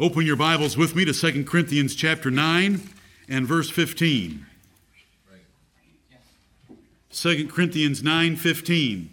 Open 0.00 0.24
your 0.24 0.36
Bibles 0.36 0.76
with 0.76 0.94
me 0.94 1.04
to 1.06 1.12
2 1.12 1.42
Corinthians 1.42 1.96
chapter 1.96 2.30
9 2.30 2.80
and 3.28 3.46
verse 3.48 3.68
15. 3.68 4.46
2 7.10 7.48
Corinthians 7.48 8.00
9 8.00 8.36
15. 8.36 9.10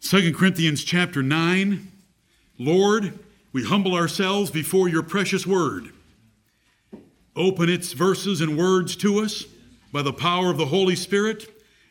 2 0.00 0.32
Corinthians 0.32 0.84
chapter 0.84 1.24
9. 1.24 1.90
Lord, 2.56 3.18
we 3.52 3.64
humble 3.64 3.96
ourselves 3.96 4.52
before 4.52 4.88
your 4.88 5.02
precious 5.02 5.44
word. 5.44 5.88
Open 7.34 7.68
its 7.68 7.94
verses 7.94 8.40
and 8.40 8.56
words 8.56 8.94
to 8.94 9.18
us 9.18 9.44
by 9.92 10.02
the 10.02 10.12
power 10.12 10.52
of 10.52 10.56
the 10.56 10.66
Holy 10.66 10.94
Spirit, 10.94 11.48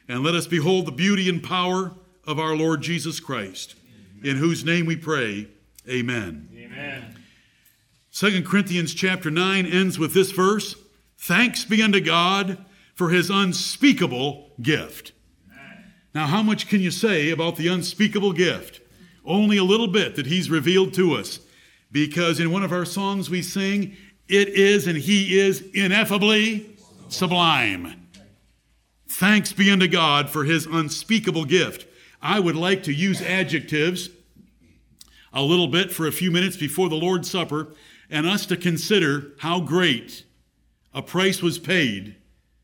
and 0.07 0.23
let 0.23 0.35
us 0.35 0.47
behold 0.47 0.85
the 0.85 0.93
beauty 0.93 1.27
and 1.27 1.43
power 1.43 1.91
of 2.25 2.39
our 2.39 2.55
Lord 2.55 2.81
Jesus 2.81 3.19
Christ, 3.19 3.75
in 4.23 4.37
whose 4.37 4.63
name 4.63 4.85
we 4.85 4.95
pray. 4.95 5.49
Amen. 5.89 6.49
Amen. 6.55 7.15
2 8.13 8.43
Corinthians 8.43 8.93
chapter 8.93 9.31
9 9.31 9.65
ends 9.65 9.97
with 9.97 10.13
this 10.13 10.31
verse 10.31 10.75
Thanks 11.17 11.65
be 11.65 11.81
unto 11.83 12.01
God 12.01 12.65
for 12.95 13.09
his 13.09 13.29
unspeakable 13.29 14.51
gift. 14.61 15.11
Now, 16.13 16.27
how 16.27 16.41
much 16.41 16.67
can 16.67 16.81
you 16.81 16.91
say 16.91 17.29
about 17.29 17.55
the 17.55 17.67
unspeakable 17.67 18.33
gift? 18.33 18.81
Only 19.23 19.57
a 19.57 19.63
little 19.63 19.87
bit 19.87 20.15
that 20.15 20.25
he's 20.25 20.49
revealed 20.49 20.93
to 20.95 21.13
us. 21.13 21.39
Because 21.91 22.39
in 22.39 22.51
one 22.51 22.63
of 22.63 22.71
our 22.71 22.85
songs 22.85 23.29
we 23.29 23.41
sing, 23.41 23.95
It 24.27 24.47
is 24.49 24.87
and 24.87 24.97
he 24.97 25.37
is 25.39 25.61
ineffably 25.73 26.77
sublime. 27.09 28.07
Thanks 29.07 29.51
be 29.51 29.69
unto 29.69 29.87
God 29.87 30.29
for 30.29 30.45
his 30.45 30.65
unspeakable 30.65 31.45
gift. 31.45 31.85
I 32.21 32.39
would 32.39 32.55
like 32.55 32.83
to 32.83 32.93
use 32.93 33.21
adjectives 33.21 34.09
a 35.33 35.41
little 35.41 35.67
bit 35.67 35.91
for 35.91 36.07
a 36.07 36.11
few 36.11 36.31
minutes 36.31 36.57
before 36.57 36.89
the 36.89 36.95
Lord's 36.95 37.29
Supper 37.29 37.73
and 38.09 38.27
us 38.27 38.45
to 38.47 38.57
consider 38.57 39.31
how 39.39 39.61
great 39.61 40.23
a 40.93 41.01
price 41.01 41.41
was 41.41 41.57
paid 41.57 42.15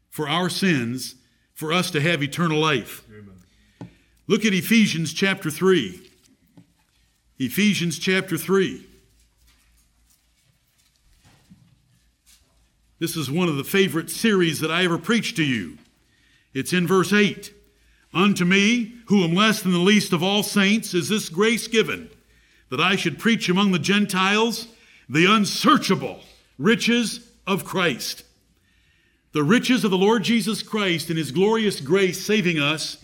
for 0.09 0.28
our 0.28 0.50
sins 0.50 1.16
for 1.53 1.72
us 1.72 1.89
to 1.91 2.02
have 2.02 2.22
eternal 2.22 2.59
life. 2.59 3.03
Amen. 3.09 3.89
Look 4.28 4.44
at 4.45 4.53
Ephesians 4.53 5.14
chapter 5.14 5.50
3. 5.50 6.02
Ephesians 7.39 7.97
chapter 7.97 8.38
3. 8.38 8.84
This 13.00 13.16
is 13.16 13.30
one 13.30 13.47
of 13.47 13.58
the 13.58 13.63
favorite 13.63 14.09
series 14.09 14.59
that 14.59 14.72
I 14.72 14.84
ever 14.84 14.97
preached 14.97 15.36
to 15.38 15.44
you. 15.44 15.78
It's 16.53 16.73
in 16.73 16.88
verse 16.88 17.13
8. 17.13 17.53
Unto 18.13 18.44
me, 18.44 18.95
who 19.06 19.23
am 19.23 19.36
less 19.36 19.61
than 19.61 19.72
the 19.72 19.78
least 19.78 20.13
of 20.13 20.23
all 20.23 20.41
saints, 20.41 20.95
is 20.95 21.08
this 21.08 21.30
grace 21.30 21.67
given, 21.67 22.09
that 22.69 22.79
I 22.79 22.95
should 22.95 23.19
preach 23.19 23.49
among 23.49 23.71
the 23.71 23.79
Gentiles 23.79 24.67
the 25.09 25.25
unsearchable 25.25 26.21
riches 26.57 27.29
of 27.45 27.65
Christ. 27.65 28.23
The 29.31 29.43
riches 29.43 29.83
of 29.83 29.91
the 29.91 29.97
Lord 29.97 30.23
Jesus 30.23 30.63
Christ 30.63 31.09
and 31.09 31.17
his 31.17 31.31
glorious 31.31 31.79
grace 31.79 32.25
saving 32.25 32.59
us 32.59 33.03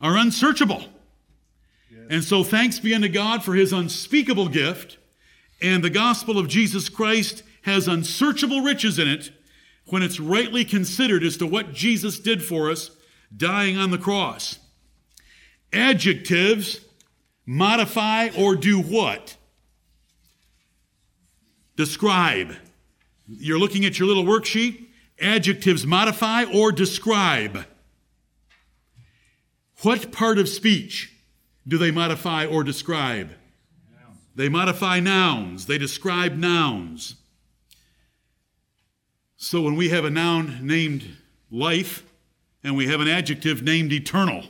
are 0.00 0.16
unsearchable. 0.16 0.84
And 2.10 2.22
so 2.22 2.44
thanks 2.44 2.78
be 2.78 2.94
unto 2.94 3.08
God 3.08 3.42
for 3.42 3.54
his 3.54 3.72
unspeakable 3.72 4.48
gift, 4.48 4.98
and 5.62 5.82
the 5.82 5.90
gospel 5.90 6.38
of 6.38 6.48
Jesus 6.48 6.88
Christ 6.88 7.42
has 7.62 7.88
unsearchable 7.88 8.60
riches 8.60 8.98
in 8.98 9.08
it 9.08 9.30
when 9.86 10.02
it's 10.02 10.20
rightly 10.20 10.64
considered 10.64 11.22
as 11.24 11.38
to 11.38 11.46
what 11.46 11.72
Jesus 11.72 12.18
did 12.18 12.44
for 12.44 12.70
us 12.70 12.90
dying 13.34 13.78
on 13.78 13.90
the 13.90 13.98
cross. 13.98 14.58
Adjectives 15.72 16.83
modify 17.46 18.28
or 18.36 18.56
do 18.56 18.80
what? 18.80 19.36
Describe. 21.76 22.54
You're 23.26 23.58
looking 23.58 23.84
at 23.84 23.98
your 23.98 24.08
little 24.08 24.24
worksheet. 24.24 24.86
Adjectives 25.20 25.86
modify 25.86 26.44
or 26.44 26.72
describe. 26.72 27.66
What 29.82 30.12
part 30.12 30.38
of 30.38 30.48
speech 30.48 31.12
do 31.66 31.78
they 31.78 31.90
modify 31.90 32.46
or 32.46 32.64
describe? 32.64 33.30
They 34.34 34.48
modify 34.48 34.98
nouns, 35.00 35.66
they 35.66 35.78
describe 35.78 36.36
nouns. 36.36 37.16
So 39.36 39.60
when 39.60 39.76
we 39.76 39.90
have 39.90 40.04
a 40.04 40.10
noun 40.10 40.60
named 40.62 41.16
life 41.50 42.02
and 42.64 42.76
we 42.76 42.86
have 42.86 43.00
an 43.00 43.08
adjective 43.08 43.62
named 43.62 43.92
eternal, 43.92 44.44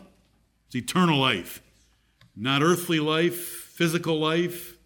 it's 0.66 0.76
eternal 0.76 1.18
life. 1.18 1.60
Not 2.36 2.62
earthly 2.62 3.00
life, 3.00 3.36
physical 3.36 4.18
life, 4.18 4.76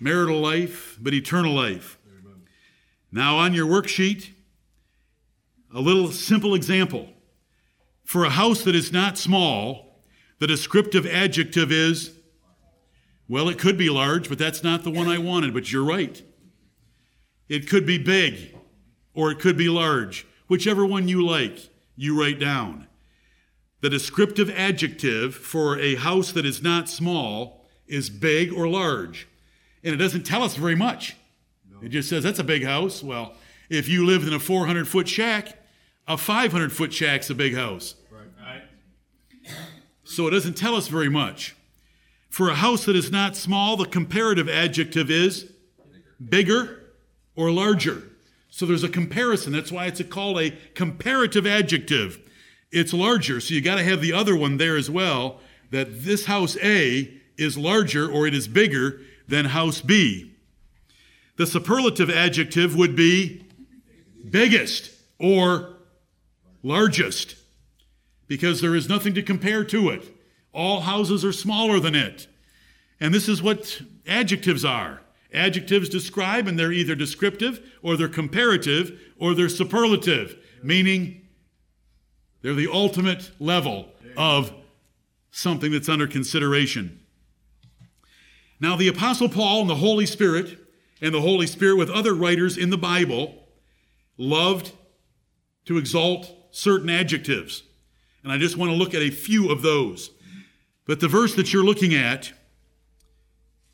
marital 0.00 0.40
life, 0.40 0.98
but 1.00 1.14
eternal 1.14 1.54
life. 1.54 1.98
Amen. 2.06 2.42
Now, 3.10 3.36
on 3.36 3.54
your 3.54 3.66
worksheet, 3.66 4.30
a 5.74 5.80
little 5.80 6.08
simple 6.08 6.54
example. 6.54 7.08
For 8.04 8.24
a 8.24 8.30
house 8.30 8.62
that 8.64 8.74
is 8.74 8.92
not 8.92 9.16
small, 9.16 10.02
the 10.38 10.46
descriptive 10.46 11.06
adjective 11.06 11.70
is, 11.70 12.12
well, 13.28 13.48
it 13.48 13.58
could 13.58 13.78
be 13.78 13.88
large, 13.88 14.28
but 14.28 14.38
that's 14.38 14.62
not 14.62 14.82
the 14.82 14.90
one 14.90 15.08
I 15.08 15.18
wanted, 15.18 15.54
but 15.54 15.72
you're 15.72 15.84
right. 15.84 16.22
It 17.48 17.68
could 17.68 17.86
be 17.86 17.96
big, 17.96 18.54
or 19.14 19.30
it 19.30 19.38
could 19.38 19.56
be 19.56 19.68
large. 19.68 20.26
Whichever 20.48 20.84
one 20.84 21.08
you 21.08 21.24
like, 21.24 21.70
you 21.96 22.18
write 22.20 22.40
down. 22.40 22.88
The 23.82 23.90
descriptive 23.90 24.48
adjective 24.48 25.34
for 25.34 25.76
a 25.78 25.96
house 25.96 26.30
that 26.32 26.46
is 26.46 26.62
not 26.62 26.88
small 26.88 27.66
is 27.88 28.10
big 28.10 28.52
or 28.52 28.68
large. 28.68 29.26
And 29.82 29.92
it 29.92 29.98
doesn't 29.98 30.22
tell 30.22 30.44
us 30.44 30.54
very 30.54 30.76
much. 30.76 31.16
No. 31.68 31.78
It 31.82 31.88
just 31.88 32.08
says 32.08 32.22
that's 32.22 32.38
a 32.38 32.44
big 32.44 32.64
house. 32.64 33.02
Well, 33.02 33.34
if 33.68 33.88
you 33.88 34.06
lived 34.06 34.28
in 34.28 34.34
a 34.34 34.38
400 34.38 34.86
foot 34.86 35.08
shack, 35.08 35.58
a 36.06 36.16
500 36.16 36.72
foot 36.72 36.92
shack's 36.92 37.28
a 37.28 37.34
big 37.34 37.56
house. 37.56 37.96
Right. 38.08 38.62
So 40.04 40.28
it 40.28 40.30
doesn't 40.30 40.56
tell 40.56 40.76
us 40.76 40.86
very 40.86 41.08
much. 41.08 41.56
For 42.28 42.48
a 42.50 42.54
house 42.54 42.84
that 42.84 42.94
is 42.94 43.10
not 43.10 43.34
small, 43.34 43.76
the 43.76 43.84
comparative 43.84 44.48
adjective 44.48 45.10
is 45.10 45.52
bigger 46.28 46.84
or 47.34 47.50
larger. 47.50 48.04
So 48.48 48.64
there's 48.64 48.84
a 48.84 48.88
comparison. 48.88 49.52
That's 49.52 49.72
why 49.72 49.86
it's 49.86 50.00
called 50.04 50.38
a 50.38 50.52
comparative 50.74 51.48
adjective 51.48 52.21
it's 52.72 52.92
larger. 52.92 53.40
So 53.40 53.54
you 53.54 53.60
got 53.60 53.76
to 53.76 53.84
have 53.84 54.00
the 54.00 54.12
other 54.12 54.34
one 54.34 54.56
there 54.56 54.76
as 54.76 54.90
well 54.90 55.40
that 55.70 56.02
this 56.04 56.26
house 56.26 56.56
A 56.62 57.12
is 57.36 57.56
larger 57.56 58.10
or 58.10 58.26
it 58.26 58.34
is 58.34 58.48
bigger 58.48 59.00
than 59.28 59.46
house 59.46 59.80
B. 59.80 60.34
The 61.36 61.46
superlative 61.46 62.10
adjective 62.10 62.76
would 62.76 62.96
be 62.96 63.44
biggest 64.28 64.90
or 65.18 65.76
largest 66.62 67.36
because 68.26 68.60
there 68.60 68.74
is 68.74 68.88
nothing 68.88 69.14
to 69.14 69.22
compare 69.22 69.64
to 69.64 69.90
it. 69.90 70.16
All 70.52 70.80
houses 70.80 71.24
are 71.24 71.32
smaller 71.32 71.80
than 71.80 71.94
it. 71.94 72.26
And 73.00 73.12
this 73.12 73.28
is 73.28 73.42
what 73.42 73.80
adjectives 74.06 74.64
are. 74.64 75.00
Adjectives 75.34 75.88
describe, 75.88 76.46
and 76.46 76.58
they're 76.58 76.72
either 76.72 76.94
descriptive 76.94 77.60
or 77.82 77.96
they're 77.96 78.08
comparative 78.08 79.00
or 79.18 79.34
they're 79.34 79.48
superlative, 79.48 80.36
meaning 80.62 81.21
they're 82.42 82.54
the 82.54 82.70
ultimate 82.70 83.30
level 83.38 83.88
of 84.16 84.52
something 85.30 85.72
that's 85.72 85.88
under 85.88 86.06
consideration. 86.06 87.00
Now, 88.60 88.76
the 88.76 88.88
Apostle 88.88 89.28
Paul 89.28 89.62
and 89.62 89.70
the 89.70 89.76
Holy 89.76 90.06
Spirit, 90.06 90.58
and 91.00 91.14
the 91.14 91.20
Holy 91.20 91.46
Spirit 91.46 91.76
with 91.76 91.90
other 91.90 92.14
writers 92.14 92.56
in 92.56 92.70
the 92.70 92.78
Bible, 92.78 93.48
loved 94.16 94.72
to 95.64 95.78
exalt 95.78 96.30
certain 96.50 96.90
adjectives. 96.90 97.62
And 98.22 98.32
I 98.32 98.38
just 98.38 98.56
want 98.56 98.70
to 98.70 98.76
look 98.76 98.94
at 98.94 99.02
a 99.02 99.10
few 99.10 99.50
of 99.50 99.62
those. 99.62 100.10
But 100.86 101.00
the 101.00 101.08
verse 101.08 101.34
that 101.34 101.52
you're 101.52 101.64
looking 101.64 101.94
at, 101.94 102.32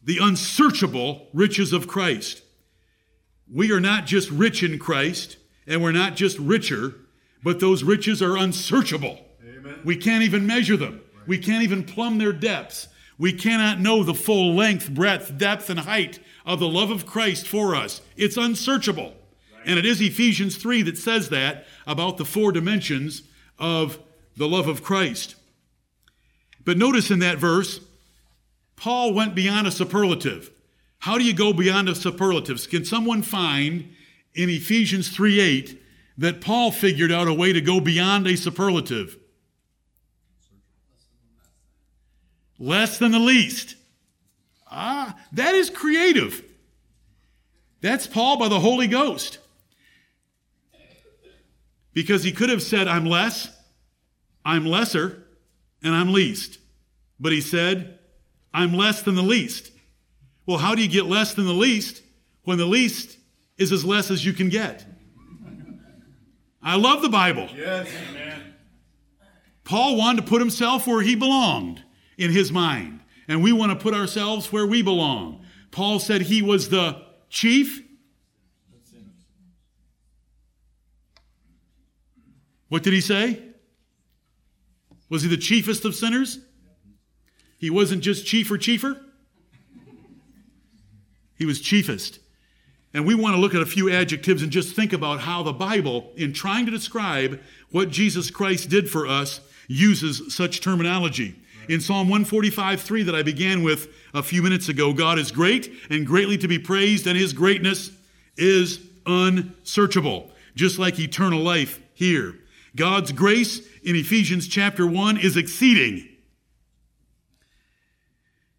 the 0.03 0.19
unsearchable 0.21 1.29
riches 1.35 1.73
of 1.73 1.87
Christ. 1.87 2.43
We 3.53 3.73
are 3.73 3.81
not 3.81 4.07
just 4.07 4.31
rich 4.31 4.63
in 4.63 4.79
Christ, 4.79 5.37
and 5.67 5.83
we're 5.83 5.93
not 5.93 6.17
just 6.17 6.39
richer, 6.39 6.95
but 7.49 7.61
those 7.61 7.83
riches 7.83 8.21
are 8.21 8.37
unsearchable. 8.37 9.25
Amen. 9.43 9.81
We 9.83 9.97
can't 9.97 10.23
even 10.23 10.47
measure 10.47 10.77
them. 10.77 11.01
Right. 11.17 11.29
We 11.29 11.39
can't 11.39 11.63
even 11.63 11.83
plumb 11.83 12.19
their 12.19 12.35
depths. 12.35 12.89
We 13.17 13.33
cannot 13.33 13.81
know 13.81 14.05
the 14.05 14.13
full 14.13 14.55
length, 14.55 14.91
breadth, 14.91 15.39
depth, 15.39 15.71
and 15.71 15.81
height 15.81 16.19
of 16.45 16.61
the 16.61 16.69
love 16.69 16.91
of 16.91 17.07
Christ 17.07 17.49
for 17.49 17.75
us. 17.75 18.03
It's 18.19 18.37
unsearchable. 18.37 19.15
Right. 19.55 19.63
And 19.65 19.79
it 19.79 19.87
is 19.87 19.99
Ephesians 19.99 20.59
3 20.59 20.83
that 20.83 20.99
says 20.99 21.31
that 21.31 21.65
about 21.87 22.19
the 22.19 22.27
four 22.27 22.53
dimensions 22.53 23.23
of 23.59 23.99
the 24.37 24.47
love 24.47 24.69
of 24.69 24.85
Christ. 24.85 25.35
But 26.67 26.77
notice 26.77 27.11
in 27.11 27.21
that 27.21 27.39
verse, 27.39 27.81
Paul 28.77 29.15
went 29.15 29.35
beyond 29.35 29.67
a 29.67 29.71
superlative. 29.71 30.51
How 30.99 31.17
do 31.17 31.25
you 31.25 31.33
go 31.33 31.55
beyond 31.55 31.89
a 31.89 31.95
superlative? 31.95 32.69
Can 32.69 32.85
someone 32.85 33.23
find 33.23 33.89
in 34.35 34.51
Ephesians 34.51 35.09
3 35.09 35.41
8 35.41 35.83
that 36.19 36.41
Paul 36.41 36.73
figured 36.73 37.13
out 37.13 37.29
a 37.29 37.33
way 37.33 37.53
to 37.53 37.61
go 37.61 37.81
beyond 37.81 38.27
a 38.27 38.37
superlative. 38.37 39.17
Less 42.59 42.99
than 42.99 43.13
the 43.13 43.21
least. 43.21 43.77
Ah, 44.69 45.17
that 45.33 45.55
is 45.55 45.71
creative. 45.71 46.45
That's 47.81 48.09
Paul 48.09 48.37
by 48.37 48.49
the 48.49 48.59
Holy 48.59 48.89
Ghost. 48.89 49.39
Because 51.95 52.25
he 52.25 52.33
could 52.33 52.51
have 52.51 52.63
said, 52.63 52.89
I'm 52.89 53.07
less, 53.07 53.49
I'm 54.45 54.67
lesser, 54.67 55.25
and 55.83 55.95
I'm 55.95 56.13
least. 56.13 56.59
But 57.21 57.33
he 57.33 57.41
said, 57.41 57.99
I'm 58.53 58.75
less 58.75 59.03
than 59.03 59.15
the 59.15 59.23
least. 59.23 59.71
Well, 60.47 60.59
how 60.59 60.75
do 60.75 60.83
you 60.83 60.89
get 60.89 61.07
less 61.07 61.35
than 61.35 61.47
the 61.47 61.53
least 61.53 62.03
when 62.43 62.59
the 62.59 62.67
least 62.67 63.19
is 63.57 63.71
as 63.71 63.85
less 63.85 64.11
as 64.11 64.25
you 64.25 64.33
can 64.33 64.49
get? 64.49 64.85
I 66.69 66.75
love 66.75 67.01
the 67.01 67.09
Bible. 67.09 67.49
Yes, 67.57 67.89
amen. 68.11 68.55
Paul 69.65 69.97
wanted 69.97 70.21
to 70.21 70.29
put 70.29 70.43
himself 70.43 70.87
where 70.87 71.01
he 71.01 71.15
belonged 71.15 71.83
in 72.19 72.31
his 72.31 72.53
mind, 72.53 73.01
and 73.27 73.43
we 73.43 73.53
want 73.53 73.73
to 73.73 73.77
put 73.83 73.95
ourselves 73.95 74.53
where 74.53 74.67
we 74.67 74.83
belong. 74.83 75.47
Paul 75.71 75.99
said 75.99 76.21
he 76.21 76.43
was 76.43 76.69
the 76.69 77.03
chief. 77.31 77.83
What 82.69 82.83
did 82.83 82.93
he 82.93 83.01
say? 83.01 83.43
Was 85.09 85.23
he 85.23 85.31
the 85.31 85.39
chiefest 85.39 85.87
of 85.87 85.95
sinners? 85.95 86.39
He 87.57 87.71
wasn't 87.71 88.03
just 88.03 88.27
chief 88.27 88.51
or 88.51 88.59
chiefer. 88.59 89.01
He 91.35 91.47
was 91.47 91.63
chiefest. 91.63 92.19
And 92.99 93.07
we 93.07 93.15
want 93.15 93.37
to 93.37 93.41
look 93.41 93.55
at 93.55 93.63
a 93.63 93.65
few 93.65 93.89
adjectives 93.89 94.43
and 94.43 94.51
just 94.51 94.75
think 94.75 94.93
about 94.93 95.21
how 95.21 95.45
the 95.45 95.53
Bible, 95.53 96.11
in 96.17 96.33
trying 96.33 96.67
to 96.67 96.73
describe 96.73 97.41
what 97.71 97.91
Jesus 97.91 98.29
Christ 98.29 98.71
did 98.71 98.91
for 98.91 99.07
us, 99.07 99.41
uses 99.69 100.35
such 100.35 100.61
terminology. 100.61 101.37
In 101.69 101.81
Psalm 101.81 102.09
145 102.09 102.81
3, 102.81 103.05
that 103.05 103.15
I 103.15 103.23
began 103.23 103.63
with 103.63 103.87
a 104.15 104.23
few 104.25 104.43
minutes 104.43 104.69
ago, 104.69 104.93
God 104.93 105.17
is 105.17 105.31
great 105.31 105.71
and 105.91 106.05
greatly 106.05 106.37
to 106.39 106.49
be 106.49 106.59
praised, 106.59 107.07
and 107.07 107.17
his 107.17 107.33
greatness 107.33 107.93
is 108.37 108.81
unsearchable, 109.07 110.33
just 110.57 110.81
like 110.81 110.99
eternal 110.99 111.41
life 111.41 111.81
here. 111.95 112.35
God's 112.75 113.13
grace 113.13 113.61
in 113.85 113.95
Ephesians 113.95 114.49
chapter 114.49 114.85
1 114.85 115.19
is 115.19 115.37
exceeding. 115.37 116.09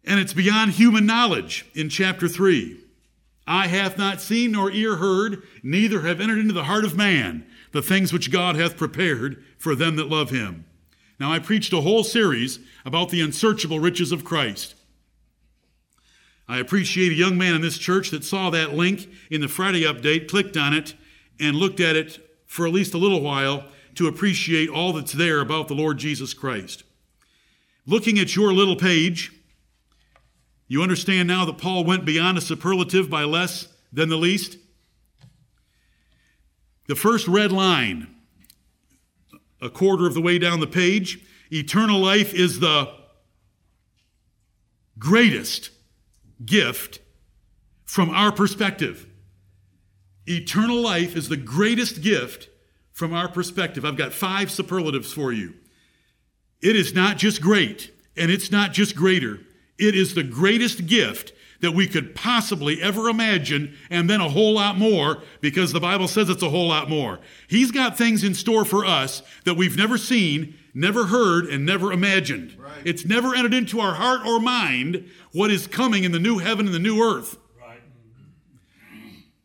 And 0.02 0.18
it's 0.18 0.32
beyond 0.32 0.70
human 0.70 1.04
knowledge 1.04 1.66
in 1.74 1.90
chapter 1.90 2.26
3. 2.26 2.84
Eye 3.46 3.66
hath 3.66 3.98
not 3.98 4.20
seen 4.20 4.52
nor 4.52 4.70
ear 4.70 4.96
heard, 4.96 5.42
neither 5.62 6.02
have 6.02 6.20
entered 6.20 6.38
into 6.38 6.54
the 6.54 6.64
heart 6.64 6.84
of 6.84 6.96
man 6.96 7.46
the 7.72 7.82
things 7.82 8.12
which 8.12 8.30
God 8.30 8.56
hath 8.56 8.76
prepared 8.76 9.42
for 9.58 9.74
them 9.74 9.96
that 9.96 10.08
love 10.08 10.30
him. 10.30 10.64
Now, 11.18 11.32
I 11.32 11.38
preached 11.38 11.72
a 11.72 11.82
whole 11.82 12.04
series 12.04 12.58
about 12.84 13.10
the 13.10 13.20
unsearchable 13.20 13.80
riches 13.80 14.12
of 14.12 14.24
Christ. 14.24 14.74
I 16.48 16.58
appreciate 16.58 17.12
a 17.12 17.16
young 17.16 17.38
man 17.38 17.54
in 17.54 17.60
this 17.60 17.78
church 17.78 18.10
that 18.10 18.24
saw 18.24 18.50
that 18.50 18.74
link 18.74 19.08
in 19.30 19.40
the 19.40 19.48
Friday 19.48 19.82
update, 19.82 20.28
clicked 20.28 20.56
on 20.56 20.72
it, 20.72 20.94
and 21.38 21.56
looked 21.56 21.78
at 21.78 21.94
it 21.94 22.18
for 22.46 22.66
at 22.66 22.72
least 22.72 22.94
a 22.94 22.98
little 22.98 23.20
while 23.20 23.64
to 23.94 24.08
appreciate 24.08 24.68
all 24.68 24.92
that's 24.92 25.12
there 25.12 25.40
about 25.40 25.68
the 25.68 25.74
Lord 25.74 25.98
Jesus 25.98 26.34
Christ. 26.34 26.82
Looking 27.86 28.18
at 28.18 28.34
your 28.34 28.52
little 28.52 28.76
page, 28.76 29.32
you 30.70 30.84
understand 30.84 31.26
now 31.26 31.44
that 31.46 31.58
Paul 31.58 31.82
went 31.82 32.04
beyond 32.04 32.38
a 32.38 32.40
superlative 32.40 33.10
by 33.10 33.24
less 33.24 33.66
than 33.92 34.08
the 34.08 34.16
least? 34.16 34.56
The 36.86 36.94
first 36.94 37.26
red 37.26 37.50
line, 37.50 38.06
a 39.60 39.68
quarter 39.68 40.06
of 40.06 40.14
the 40.14 40.20
way 40.20 40.38
down 40.38 40.60
the 40.60 40.68
page, 40.68 41.26
eternal 41.50 41.98
life 41.98 42.32
is 42.32 42.60
the 42.60 42.88
greatest 44.96 45.70
gift 46.44 47.00
from 47.84 48.08
our 48.10 48.30
perspective. 48.30 49.08
Eternal 50.28 50.80
life 50.80 51.16
is 51.16 51.28
the 51.28 51.36
greatest 51.36 52.00
gift 52.00 52.48
from 52.92 53.12
our 53.12 53.28
perspective. 53.28 53.84
I've 53.84 53.96
got 53.96 54.12
five 54.12 54.52
superlatives 54.52 55.12
for 55.12 55.32
you. 55.32 55.54
It 56.62 56.76
is 56.76 56.94
not 56.94 57.16
just 57.16 57.42
great, 57.42 57.90
and 58.16 58.30
it's 58.30 58.52
not 58.52 58.72
just 58.72 58.94
greater. 58.94 59.40
It 59.80 59.94
is 59.94 60.14
the 60.14 60.22
greatest 60.22 60.86
gift 60.86 61.32
that 61.60 61.72
we 61.72 61.86
could 61.86 62.14
possibly 62.14 62.80
ever 62.82 63.08
imagine, 63.08 63.76
and 63.90 64.08
then 64.08 64.20
a 64.20 64.28
whole 64.28 64.54
lot 64.54 64.78
more, 64.78 65.22
because 65.40 65.72
the 65.72 65.80
Bible 65.80 66.08
says 66.08 66.28
it's 66.28 66.42
a 66.42 66.50
whole 66.50 66.68
lot 66.68 66.88
more. 66.88 67.18
He's 67.48 67.70
got 67.70 67.98
things 67.98 68.24
in 68.24 68.34
store 68.34 68.64
for 68.64 68.84
us 68.84 69.22
that 69.44 69.56
we've 69.56 69.76
never 69.76 69.98
seen, 69.98 70.54
never 70.74 71.06
heard, 71.06 71.46
and 71.46 71.66
never 71.66 71.92
imagined. 71.92 72.56
Right. 72.58 72.72
It's 72.84 73.04
never 73.04 73.34
entered 73.34 73.54
into 73.54 73.80
our 73.80 73.94
heart 73.94 74.26
or 74.26 74.40
mind 74.40 75.08
what 75.32 75.50
is 75.50 75.66
coming 75.66 76.04
in 76.04 76.12
the 76.12 76.18
new 76.18 76.38
heaven 76.38 76.66
and 76.66 76.74
the 76.74 76.78
new 76.78 77.02
earth. 77.02 77.36
Right. 77.60 77.80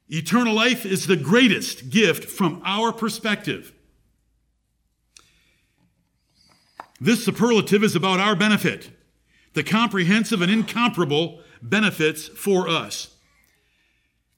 Eternal 0.09 0.53
life 0.53 0.85
is 0.85 1.07
the 1.07 1.17
greatest 1.17 1.89
gift 1.89 2.25
from 2.25 2.61
our 2.65 2.93
perspective. 2.93 3.73
This 7.01 7.25
superlative 7.25 7.83
is 7.83 7.95
about 7.95 8.21
our 8.21 8.35
benefit 8.35 8.89
the 9.55 9.63
comprehensive 9.63 10.41
and 10.41 10.51
incomparable 10.51 11.39
benefits 11.61 12.27
for 12.27 12.69
us. 12.69 13.15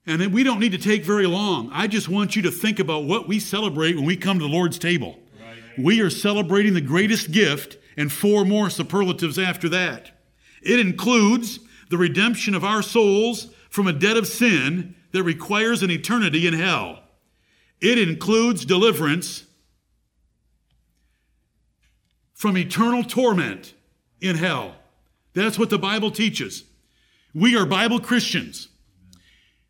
And 0.05 0.33
we 0.33 0.43
don't 0.43 0.59
need 0.59 0.71
to 0.71 0.77
take 0.77 1.03
very 1.03 1.27
long. 1.27 1.69
I 1.73 1.87
just 1.87 2.07
want 2.07 2.37
you 2.37 2.43
to 2.43 2.51
think 2.51 2.79
about 2.79 3.03
what 3.03 3.27
we 3.27 3.39
celebrate 3.39 3.95
when 3.95 4.05
we 4.05 4.15
come 4.15 4.39
to 4.39 4.45
the 4.45 4.51
Lord's 4.51 4.79
table. 4.79 5.19
Right. 5.37 5.57
We 5.77 5.99
are 5.99 6.09
celebrating 6.09 6.73
the 6.73 6.81
greatest 6.81 7.31
gift 7.31 7.77
and 7.97 8.09
four 8.09 8.45
more 8.45 8.69
superlatives 8.69 9.37
after 9.37 9.67
that. 9.69 10.11
It 10.61 10.79
includes 10.79 11.59
the 11.89 11.97
redemption 11.97 12.55
of 12.55 12.63
our 12.63 12.81
souls 12.81 13.49
from 13.69 13.87
a 13.87 13.93
debt 13.93 14.15
of 14.15 14.27
sin 14.27 14.95
that 15.11 15.23
requires 15.23 15.83
an 15.83 15.91
eternity 15.91 16.47
in 16.47 16.53
hell. 16.53 16.99
It 17.81 17.99
includes 17.99 18.65
deliverance 18.65 19.43
from 22.33 22.55
eternal 22.55 23.03
torment 23.03 23.73
in 24.21 24.35
hell. 24.35 24.75
That's 25.37 25.59
what 25.59 25.69
the 25.69 25.77
Bible 25.77 26.09
teaches. 26.09 26.63
We 27.31 27.55
are 27.55 27.63
Bible 27.63 27.99
Christians. 27.99 28.69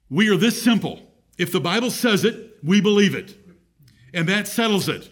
We 0.09 0.29
are 0.29 0.37
this 0.37 0.61
simple. 0.63 1.01
If 1.37 1.51
the 1.51 1.59
Bible 1.59 1.91
says 1.91 2.23
it, 2.23 2.57
we 2.63 2.79
believe 2.79 3.13
it. 3.13 3.35
And 4.13 4.29
that 4.29 4.47
settles 4.47 4.87
it. 4.87 5.11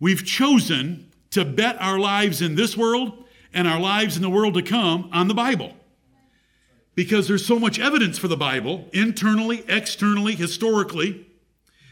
We've 0.00 0.24
chosen 0.24 1.12
to 1.32 1.44
bet 1.44 1.76
our 1.78 1.98
lives 1.98 2.40
in 2.40 2.54
this 2.54 2.74
world 2.74 3.24
and 3.52 3.68
our 3.68 3.78
lives 3.78 4.16
in 4.16 4.22
the 4.22 4.30
world 4.30 4.54
to 4.54 4.62
come 4.62 5.10
on 5.12 5.28
the 5.28 5.34
Bible. 5.34 5.74
Because 6.94 7.28
there's 7.28 7.44
so 7.44 7.58
much 7.58 7.78
evidence 7.78 8.16
for 8.16 8.28
the 8.28 8.38
Bible, 8.38 8.88
internally, 8.94 9.62
externally, 9.68 10.36
historically. 10.36 11.26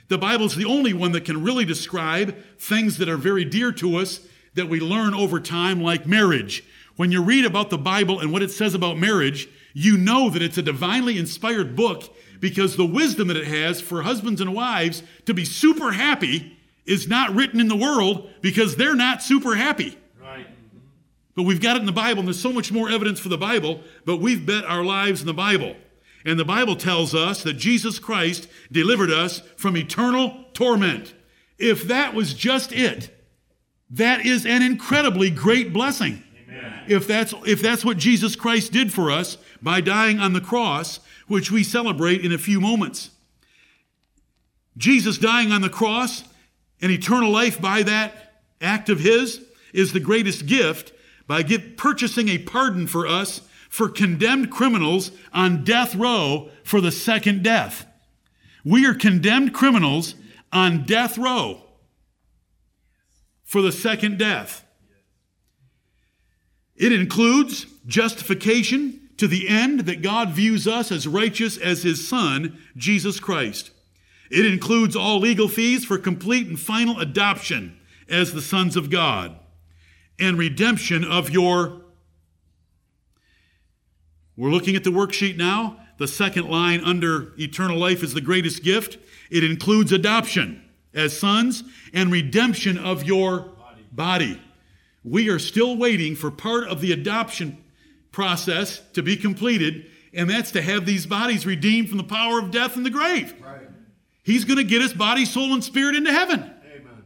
The 0.09 0.17
Bible 0.17 0.47
is 0.47 0.57
the 0.57 0.65
only 0.65 0.95
one 0.95 1.13
that 1.13 1.27
can 1.27 1.45
really 1.45 1.67
describe 1.67 2.35
things 2.59 2.97
that 2.97 3.11
are 3.11 3.19
very 3.19 3.45
dear 3.45 3.73
to 3.73 3.97
us 3.97 4.21
that 4.55 4.71
we 4.71 4.81
learn 4.81 5.13
over 5.13 5.39
time, 5.39 5.83
like 5.83 6.07
marriage 6.07 6.65
when 6.99 7.13
you 7.13 7.23
read 7.23 7.45
about 7.45 7.71
the 7.71 7.79
Bible 7.79 8.19
and 8.19 8.33
what 8.33 8.43
it 8.43 8.51
says 8.51 8.75
about 8.75 8.99
marriage, 8.99 9.49
you 9.73 9.97
know 9.97 10.29
that 10.31 10.43
it's 10.43 10.59
a 10.59 10.63
divinely 10.63 11.17
inspired 11.17 11.77
book 11.77 12.13
because 12.41 12.75
the 12.75 12.85
wisdom 12.85 13.29
that 13.29 13.37
it 13.37 13.47
has 13.47 13.81
for 13.81 14.03
husbands 14.03 14.41
and 14.41 14.53
wives 14.53 15.05
to 15.25 15.33
be 15.33 15.45
super 15.45 15.93
happy 15.93 16.59
is 16.87 17.07
not 17.07 17.33
written 17.37 17.61
in 17.61 17.69
the 17.69 17.77
world 17.77 18.29
because 18.41 18.75
they're 18.75 18.97
not 18.97 19.23
super 19.23 19.55
happy. 19.55 19.97
Right. 20.21 20.49
But 21.37 21.45
we've 21.45 21.61
got 21.61 21.77
it 21.77 21.81
in 21.81 21.87
the 21.87 21.93
Bible, 21.93 22.19
and 22.19 22.27
there's 22.27 22.43
so 22.43 22.53
much 22.53 22.73
more 22.73 22.91
evidence 22.91 23.21
for 23.21 23.29
the 23.29 23.39
Bible, 23.39 23.81
but 24.05 24.17
we've 24.17 24.45
bet 24.45 24.65
our 24.65 24.83
lives 24.83 25.21
in 25.21 25.29
the 25.29 25.33
Bible. 25.33 25.77
And 26.25 26.37
the 26.37 26.45
Bible 26.45 26.75
tells 26.75 27.15
us 27.15 27.45
that 27.45 27.55
Jesus 27.55 28.01
Christ 28.01 28.49
delivered 28.73 29.13
us 29.13 29.39
from 29.57 29.77
eternal 29.77 30.47
torment. 30.53 31.15
If 31.59 31.85
that 31.85 32.13
was 32.13 32.35
just 32.35 32.73
it, 32.73 33.17
that 33.89 34.27
is 34.27 34.45
an 34.45 34.63
incredibly 34.63 35.31
great 35.31 35.73
blessing 35.73 36.25
if 36.87 37.07
that's, 37.07 37.35
if 37.47 37.61
that's 37.61 37.85
what 37.85 37.97
Jesus 37.97 38.37
Christ 38.37 38.73
did 38.73 38.93
for 38.93 39.11
us 39.11 39.37
by 39.61 39.81
dying 39.81 40.19
on 40.19 40.33
the 40.33 40.41
cross, 40.41 41.01
which 41.27 41.51
we 41.51 41.63
celebrate 41.63 42.25
in 42.25 42.33
a 42.33 42.39
few 42.39 42.61
moments. 42.61 43.11
Jesus 44.77 45.19
dying 45.19 45.53
on 45.53 45.61
the 45.61 45.69
cross 45.69 46.25
and 46.81 46.91
eternal 46.91 47.31
life 47.31 47.61
by 47.61 47.83
that 47.83 48.43
act 48.61 48.89
of 48.89 49.01
His 49.01 49.45
is 49.73 49.93
the 49.93 50.01
greatest 50.01 50.47
gift 50.47 50.93
by 51.27 51.43
give, 51.43 51.77
purchasing 51.77 52.29
a 52.29 52.39
pardon 52.39 52.87
for 52.87 53.07
us 53.07 53.43
for 53.69 53.89
condemned 53.89 54.51
criminals 54.51 55.13
on 55.33 55.65
death 55.65 55.95
row 55.95 56.49
for 56.65 56.81
the 56.81 56.93
second 56.93 57.43
death. 57.43 57.87
We 58.65 58.87
are 58.87 58.95
condemned 58.95 59.53
criminals 59.53 60.15
on 60.53 60.85
death 60.85 61.19
row 61.19 61.63
for 63.45 63.61
the 63.61 63.73
second 63.73 64.19
death. 64.19 64.65
It 66.79 66.93
includes 66.93 67.67
justification 67.87 69.11
to 69.17 69.27
the 69.27 69.49
end 69.49 69.81
that 69.81 70.01
God 70.01 70.31
views 70.31 70.69
us 70.69 70.93
as 70.93 71.09
righteous 71.09 71.59
as 71.59 71.83
his 71.83 72.09
son, 72.09 72.57
Jesus 72.77 73.19
Christ. 73.19 73.73
It 74.31 74.47
includes 74.47 74.95
all 74.95 75.19
legal 75.19 75.49
fees 75.49 75.85
for 75.85 75.99
complete 75.99 76.47
and 76.47 76.59
final 76.59 77.01
adoption 77.01 77.77
as 78.09 78.33
the 78.33 78.41
sons 78.41 78.77
of 78.77 78.91
God 78.91 79.37
and 80.19 80.39
redemption 80.39 81.05
of 81.05 81.31
your. 81.31 81.83
We're 84.37 84.51
looking 84.51 84.77
at 84.77 84.85
the 84.85 84.91
worksheet 84.91 85.37
now. 85.37 85.81
the 85.99 86.07
second 86.07 86.49
line 86.49 86.81
under 86.85 87.33
eternal 87.41 87.77
life 87.77 88.05
is 88.05 88.15
the 88.15 88.21
greatest 88.21 88.63
gift. 88.63 88.99
It 89.31 89.43
includes 89.43 89.91
adoption 89.91 90.63
as 90.95 91.19
sons 91.19 91.65
and 91.93 92.13
redemption 92.13 92.79
of 92.79 93.03
your 93.03 93.51
body. 93.91 94.41
We 95.09 95.31
are 95.31 95.39
still 95.39 95.77
waiting 95.77 96.17
for 96.17 96.31
part 96.31 96.65
of 96.65 96.81
the 96.81 96.93
adoption 96.93 97.57
process 98.13 98.83
to 98.93 99.03
be 99.03 99.17
completed, 99.17 99.87
and 100.13 100.29
that's 100.29 100.51
to 100.53 100.61
have 100.61 100.85
these 100.85 101.07
bodies 101.07 101.47
redeemed 101.47 101.89
from 101.89 101.99
the 101.99 102.05
power 102.05 102.39
of 102.39 102.51
death 102.51 102.77
and 102.77 102.85
the 102.85 102.91
grave. 102.91 103.35
Right. 103.43 103.69
He's 104.23 104.45
going 104.45 104.59
to 104.59 104.65
get 104.65 104.83
us 104.83 104.93
body, 104.93 105.25
soul, 105.25 105.55
and 105.55 105.65
spirit 105.65 105.97
into 105.97 106.13
heaven. 106.13 106.41
Amen. 106.41 107.05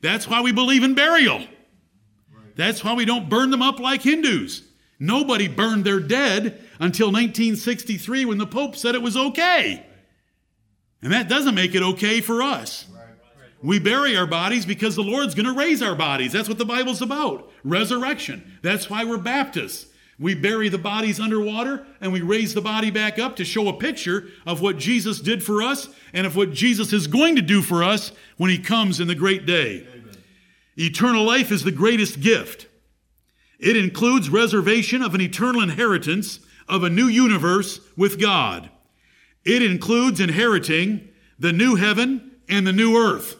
That's 0.00 0.28
why 0.28 0.40
we 0.40 0.52
believe 0.52 0.84
in 0.84 0.94
burial. 0.94 1.44
That's 2.54 2.84
why 2.84 2.94
we 2.94 3.04
don't 3.04 3.28
burn 3.28 3.50
them 3.50 3.62
up 3.62 3.80
like 3.80 4.02
Hindus. 4.02 4.62
Nobody 5.00 5.48
burned 5.48 5.84
their 5.84 5.98
dead 5.98 6.60
until 6.78 7.08
1963 7.08 8.24
when 8.24 8.38
the 8.38 8.46
Pope 8.46 8.76
said 8.76 8.94
it 8.94 9.02
was 9.02 9.16
okay. 9.16 9.84
And 11.02 11.12
that 11.12 11.28
doesn't 11.28 11.56
make 11.56 11.74
it 11.74 11.82
okay 11.82 12.20
for 12.20 12.40
us. 12.40 12.86
Right. 12.94 13.01
We 13.62 13.78
bury 13.78 14.16
our 14.16 14.26
bodies 14.26 14.66
because 14.66 14.96
the 14.96 15.02
Lord's 15.02 15.34
going 15.34 15.46
to 15.46 15.52
raise 15.52 15.82
our 15.82 15.94
bodies. 15.94 16.32
That's 16.32 16.48
what 16.48 16.58
the 16.58 16.64
Bible's 16.64 17.02
about 17.02 17.50
resurrection. 17.64 18.58
That's 18.62 18.90
why 18.90 19.04
we're 19.04 19.18
Baptists. 19.18 19.86
We 20.18 20.34
bury 20.34 20.68
the 20.68 20.78
bodies 20.78 21.18
underwater 21.18 21.86
and 22.00 22.12
we 22.12 22.20
raise 22.20 22.54
the 22.54 22.60
body 22.60 22.90
back 22.90 23.18
up 23.18 23.36
to 23.36 23.44
show 23.44 23.68
a 23.68 23.72
picture 23.72 24.28
of 24.46 24.60
what 24.60 24.78
Jesus 24.78 25.20
did 25.20 25.42
for 25.42 25.62
us 25.62 25.88
and 26.12 26.26
of 26.26 26.36
what 26.36 26.52
Jesus 26.52 26.92
is 26.92 27.06
going 27.06 27.36
to 27.36 27.42
do 27.42 27.62
for 27.62 27.82
us 27.82 28.12
when 28.36 28.50
he 28.50 28.58
comes 28.58 29.00
in 29.00 29.08
the 29.08 29.14
great 29.14 29.46
day. 29.46 29.86
Amen. 29.92 30.16
Eternal 30.76 31.24
life 31.24 31.50
is 31.50 31.64
the 31.64 31.72
greatest 31.72 32.20
gift. 32.20 32.66
It 33.58 33.76
includes 33.76 34.28
reservation 34.28 35.02
of 35.02 35.14
an 35.14 35.20
eternal 35.20 35.62
inheritance 35.62 36.40
of 36.68 36.82
a 36.82 36.90
new 36.90 37.06
universe 37.06 37.80
with 37.96 38.20
God. 38.20 38.70
It 39.44 39.62
includes 39.62 40.20
inheriting 40.20 41.08
the 41.38 41.52
new 41.52 41.76
heaven 41.76 42.32
and 42.48 42.66
the 42.66 42.72
new 42.72 42.96
earth. 42.96 43.36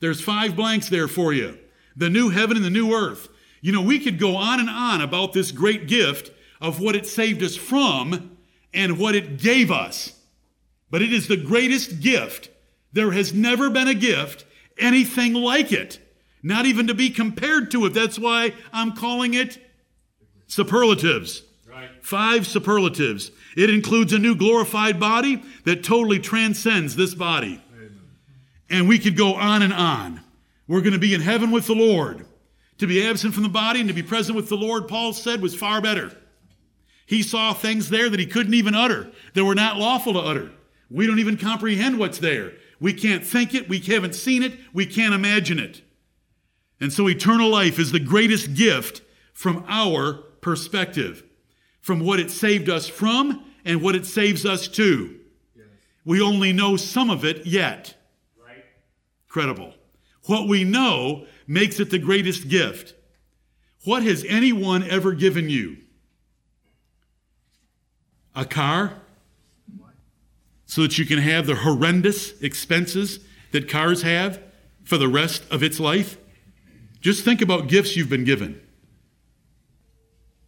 There's 0.00 0.20
five 0.20 0.56
blanks 0.56 0.88
there 0.88 1.08
for 1.08 1.32
you. 1.32 1.58
The 1.96 2.10
new 2.10 2.30
heaven 2.30 2.56
and 2.56 2.64
the 2.64 2.70
new 2.70 2.94
earth. 2.94 3.28
You 3.60 3.72
know, 3.72 3.82
we 3.82 3.98
could 3.98 4.18
go 4.18 4.36
on 4.36 4.58
and 4.58 4.70
on 4.70 5.00
about 5.00 5.32
this 5.32 5.52
great 5.52 5.86
gift 5.86 6.30
of 6.60 6.80
what 6.80 6.96
it 6.96 7.06
saved 7.06 7.42
us 7.42 7.56
from 7.56 8.36
and 8.72 8.98
what 8.98 9.14
it 9.14 9.38
gave 9.38 9.70
us. 9.70 10.18
But 10.90 11.02
it 11.02 11.12
is 11.12 11.28
the 11.28 11.36
greatest 11.36 12.00
gift. 12.00 12.48
There 12.92 13.12
has 13.12 13.32
never 13.32 13.70
been 13.70 13.88
a 13.88 13.94
gift 13.94 14.44
anything 14.78 15.34
like 15.34 15.72
it, 15.72 15.98
not 16.42 16.66
even 16.66 16.86
to 16.86 16.94
be 16.94 17.10
compared 17.10 17.70
to 17.70 17.84
it. 17.86 17.94
That's 17.94 18.18
why 18.18 18.54
I'm 18.72 18.92
calling 18.92 19.34
it 19.34 19.58
superlatives. 20.46 21.42
Right. 21.68 21.88
Five 22.00 22.46
superlatives. 22.46 23.30
It 23.56 23.70
includes 23.70 24.12
a 24.12 24.18
new 24.18 24.34
glorified 24.34 24.98
body 24.98 25.42
that 25.64 25.84
totally 25.84 26.18
transcends 26.18 26.96
this 26.96 27.14
body. 27.14 27.62
And 28.70 28.88
we 28.88 28.98
could 28.98 29.16
go 29.16 29.34
on 29.34 29.62
and 29.62 29.72
on. 29.72 30.20
We're 30.68 30.80
going 30.80 30.92
to 30.92 30.98
be 30.98 31.14
in 31.14 31.20
heaven 31.20 31.50
with 31.50 31.66
the 31.66 31.74
Lord. 31.74 32.24
To 32.78 32.86
be 32.86 33.06
absent 33.06 33.34
from 33.34 33.42
the 33.42 33.48
body 33.48 33.80
and 33.80 33.88
to 33.88 33.94
be 33.94 34.02
present 34.02 34.36
with 34.36 34.48
the 34.48 34.56
Lord, 34.56 34.88
Paul 34.88 35.12
said, 35.12 35.42
was 35.42 35.54
far 35.54 35.82
better. 35.82 36.16
He 37.04 37.22
saw 37.22 37.52
things 37.52 37.90
there 37.90 38.08
that 38.08 38.20
he 38.20 38.26
couldn't 38.26 38.54
even 38.54 38.74
utter, 38.74 39.10
that 39.34 39.44
were 39.44 39.54
not 39.54 39.76
lawful 39.76 40.12
to 40.12 40.20
utter. 40.20 40.52
We 40.88 41.06
don't 41.06 41.18
even 41.18 41.36
comprehend 41.36 41.98
what's 41.98 42.18
there. 42.18 42.52
We 42.78 42.94
can't 42.94 43.26
think 43.26 43.52
it, 43.52 43.68
we 43.68 43.80
haven't 43.80 44.14
seen 44.14 44.42
it, 44.42 44.54
we 44.72 44.86
can't 44.86 45.12
imagine 45.12 45.58
it. 45.58 45.82
And 46.80 46.92
so 46.92 47.08
eternal 47.08 47.50
life 47.50 47.78
is 47.78 47.92
the 47.92 48.00
greatest 48.00 48.54
gift 48.54 49.02
from 49.32 49.64
our 49.68 50.14
perspective, 50.40 51.22
from 51.80 52.00
what 52.00 52.20
it 52.20 52.30
saved 52.30 52.70
us 52.70 52.88
from 52.88 53.44
and 53.64 53.82
what 53.82 53.94
it 53.94 54.06
saves 54.06 54.46
us 54.46 54.68
to. 54.68 55.18
Yes. 55.54 55.66
We 56.04 56.22
only 56.22 56.52
know 56.52 56.76
some 56.76 57.10
of 57.10 57.24
it 57.24 57.44
yet. 57.44 57.94
Credible. 59.30 59.74
What 60.24 60.48
we 60.48 60.64
know 60.64 61.24
makes 61.46 61.80
it 61.80 61.90
the 61.90 61.98
greatest 61.98 62.48
gift. 62.48 62.94
What 63.84 64.02
has 64.02 64.24
anyone 64.28 64.82
ever 64.82 65.12
given 65.12 65.48
you? 65.48 65.78
A 68.34 68.44
car? 68.44 68.94
So 70.66 70.82
that 70.82 70.98
you 70.98 71.06
can 71.06 71.18
have 71.18 71.46
the 71.46 71.54
horrendous 71.54 72.38
expenses 72.42 73.20
that 73.52 73.68
cars 73.68 74.02
have 74.02 74.42
for 74.84 74.98
the 74.98 75.08
rest 75.08 75.44
of 75.50 75.62
its 75.62 75.80
life? 75.80 76.18
Just 77.00 77.24
think 77.24 77.40
about 77.40 77.68
gifts 77.68 77.96
you've 77.96 78.10
been 78.10 78.24
given. 78.24 78.60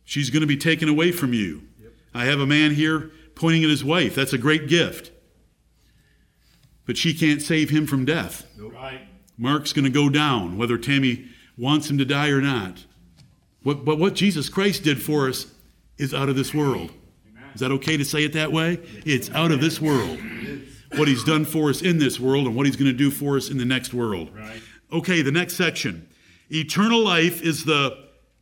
She's 0.05 0.29
going 0.29 0.43
to 0.43 0.47
be 0.47 0.57
taken 0.57 0.89
away 0.89 1.12
from 1.12 1.33
you. 1.33 1.62
I 2.12 2.25
have 2.25 2.41
a 2.41 2.47
man 2.47 2.73
here 2.75 3.12
pointing 3.37 3.62
at 3.65 3.71
his 3.71 3.85
wife. 3.85 4.15
That's 4.15 4.33
a 4.33 4.39
great 4.39 4.69
gift. 4.69 5.12
But 6.87 6.97
she 6.97 7.15
can't 7.15 7.41
save 7.41 7.71
him 7.71 7.87
from 7.87 8.05
death. 8.05 8.47
Nope. 8.59 8.75
Right. 8.75 9.01
Mark's 9.39 9.73
going 9.73 9.85
to 9.85 9.91
go 9.91 10.09
down, 10.09 10.59
whether 10.59 10.77
Tammy 10.77 11.27
wants 11.57 11.89
him 11.89 11.99
to 11.99 12.05
die 12.05 12.29
or 12.29 12.41
not. 12.41 12.85
What, 13.62 13.85
but 13.85 13.99
what 13.99 14.15
Jesus 14.15 14.49
Christ 14.49 14.83
did 14.83 15.03
for 15.03 15.29
us 15.29 15.47
is 15.99 16.12
out 16.12 16.29
of 16.29 16.37
this 16.37 16.53
world. 16.53 16.91
Is 17.55 17.61
that 17.61 17.71
okay 17.73 17.97
to 17.97 18.05
say 18.05 18.25
it 18.25 18.33
that 18.33 18.51
way? 18.51 18.81
It's 19.05 19.31
out 19.31 19.53
of 19.53 19.61
this 19.61 19.81
world. 19.81 20.19
What 20.97 21.09
he's 21.09 21.25
done 21.25 21.45
for 21.45 21.71
us 21.71 21.83
in 21.83 21.99
this 21.99 22.19
world 22.19 22.47
and 22.47 22.57
what 22.57 22.67
he's 22.67 22.77
going 22.77 22.91
to 22.91 22.97
do 22.97 23.11
for 23.11 23.37
us 23.37 23.51
in 23.51 23.59
the 23.59 23.65
next 23.65 23.95
world. 23.95 24.31
Right. 24.35 24.61
Okay, 24.91 25.23
the 25.23 25.33
next 25.33 25.55
section. 25.55 26.09
Eternal 26.51 27.03
life 27.03 27.43
is 27.43 27.65
the 27.65 27.97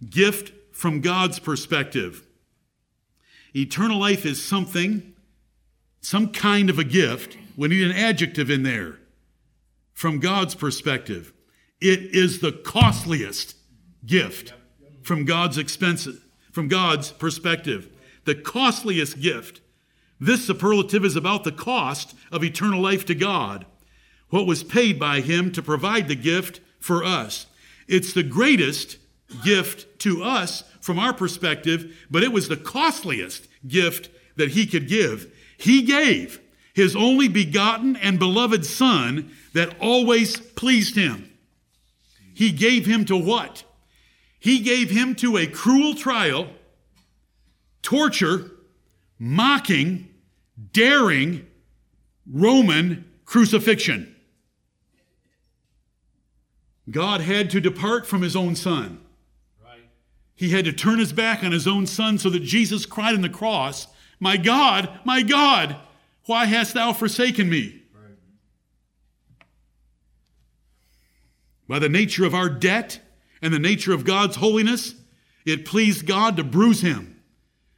gift 0.09 0.53
from 0.73 1.01
God's 1.01 1.39
perspective. 1.39 2.27
Eternal 3.55 3.99
life 3.99 4.25
is 4.25 4.43
something, 4.43 5.15
some 6.01 6.33
kind 6.33 6.71
of 6.71 6.79
a 6.79 6.85
gift. 6.85 7.37
We 7.57 7.69
need 7.69 7.85
an 7.85 7.97
adjective 7.97 8.51
in 8.51 8.63
there 8.63 8.99
from 9.93 10.19
God's 10.19 10.55
perspective. 10.55 11.33
It 11.81 12.15
is 12.15 12.41
the 12.41 12.53
costliest 12.53 13.57
gift 14.07 14.55
from 15.03 15.25
God's 15.25 15.59
expenses, 15.59 16.21
from 16.53 16.69
God's 16.69 17.11
perspective. 17.11 17.89
The 18.25 18.35
costliest 18.35 19.21
gift. 19.21 19.61
This 20.19 20.47
superlative 20.47 21.05
is 21.05 21.17
about 21.17 21.45
the 21.45 21.53
cost 21.53 22.15
of 22.31 22.45
eternal 22.45 22.81
life 22.81 23.07
to 23.07 23.15
God, 23.15 23.67
what 24.29 24.47
was 24.47 24.63
paid 24.63 24.99
by 24.99 25.21
Him 25.21 25.51
to 25.53 25.63
provide 25.63 26.09
the 26.09 26.15
gift 26.15 26.61
for 26.79 27.03
us. 27.03 27.47
It's 27.89 28.13
the 28.13 28.23
greatest 28.23 28.99
gift 29.43 29.99
to 30.01 30.23
us 30.23 30.65
from 30.81 30.99
our 30.99 31.13
perspective, 31.13 32.07
but 32.11 32.23
it 32.23 32.33
was 32.33 32.49
the 32.49 32.57
costliest 32.57 33.49
gift 33.67 34.11
that 34.37 34.51
He 34.51 34.67
could 34.67 34.89
give. 34.89 35.33
He 35.57 35.83
gave 35.83 36.41
His 36.81 36.97
only 36.97 37.29
begotten 37.29 37.95
and 37.97 38.19
beloved 38.19 38.65
Son 38.65 39.31
that 39.53 39.79
always 39.81 40.39
pleased 40.39 40.97
Him. 40.97 41.31
He 42.33 42.53
gave 42.53 42.87
Him 42.87 43.05
to 43.05 43.17
what? 43.19 43.65
He 44.39 44.61
gave 44.61 44.89
Him 44.89 45.15
to 45.17 45.37
a 45.37 45.47
cruel 45.47 45.95
trial, 45.95 46.49
torture, 47.83 48.53
mocking, 49.19 50.09
daring 50.73 51.47
Roman 52.27 53.05
crucifixion. 53.27 54.17
God 56.91 57.21
had 57.21 57.51
to 57.51 57.61
depart 57.61 58.07
from 58.07 58.23
his 58.23 58.35
own 58.35 58.57
son. 58.57 59.03
Right. 59.63 59.83
He 60.35 60.49
had 60.49 60.65
to 60.65 60.73
turn 60.73 60.99
his 60.99 61.13
back 61.13 61.45
on 61.45 61.53
his 61.53 61.69
own 61.69 61.87
son 61.87 62.17
so 62.17 62.31
that 62.31 62.43
Jesus 62.43 62.87
cried 62.87 63.15
on 63.15 63.21
the 63.21 63.29
cross, 63.29 63.87
My 64.19 64.39
God, 64.39 64.99
my 65.05 65.21
God, 65.21 65.77
why 66.31 66.45
hast 66.45 66.75
thou 66.75 66.93
forsaken 66.93 67.51
me? 67.51 67.83
By 71.67 71.81
the 71.81 71.89
nature 71.89 72.25
of 72.25 72.37
our 72.37 72.49
debt 72.49 73.01
and 73.43 73.53
the 73.53 73.59
nature 73.59 73.93
of 73.93 74.05
God's 74.05 74.37
holiness, 74.37 74.95
it 75.45 75.65
pleased 75.67 76.07
God 76.07 76.37
to 76.37 76.45
bruise 76.45 76.83
him. 76.83 77.21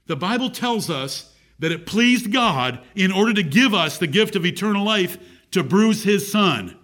The 0.06 0.16
Bible 0.16 0.50
tells 0.50 0.90
us 0.90 1.34
that 1.60 1.72
it 1.72 1.86
pleased 1.86 2.30
God 2.30 2.80
in 2.94 3.10
order 3.10 3.32
to 3.32 3.42
give 3.42 3.72
us 3.72 3.96
the 3.96 4.06
gift 4.06 4.36
of 4.36 4.44
eternal 4.44 4.84
life 4.84 5.16
to 5.52 5.64
bruise 5.64 6.02
his 6.02 6.30
son. 6.30 6.76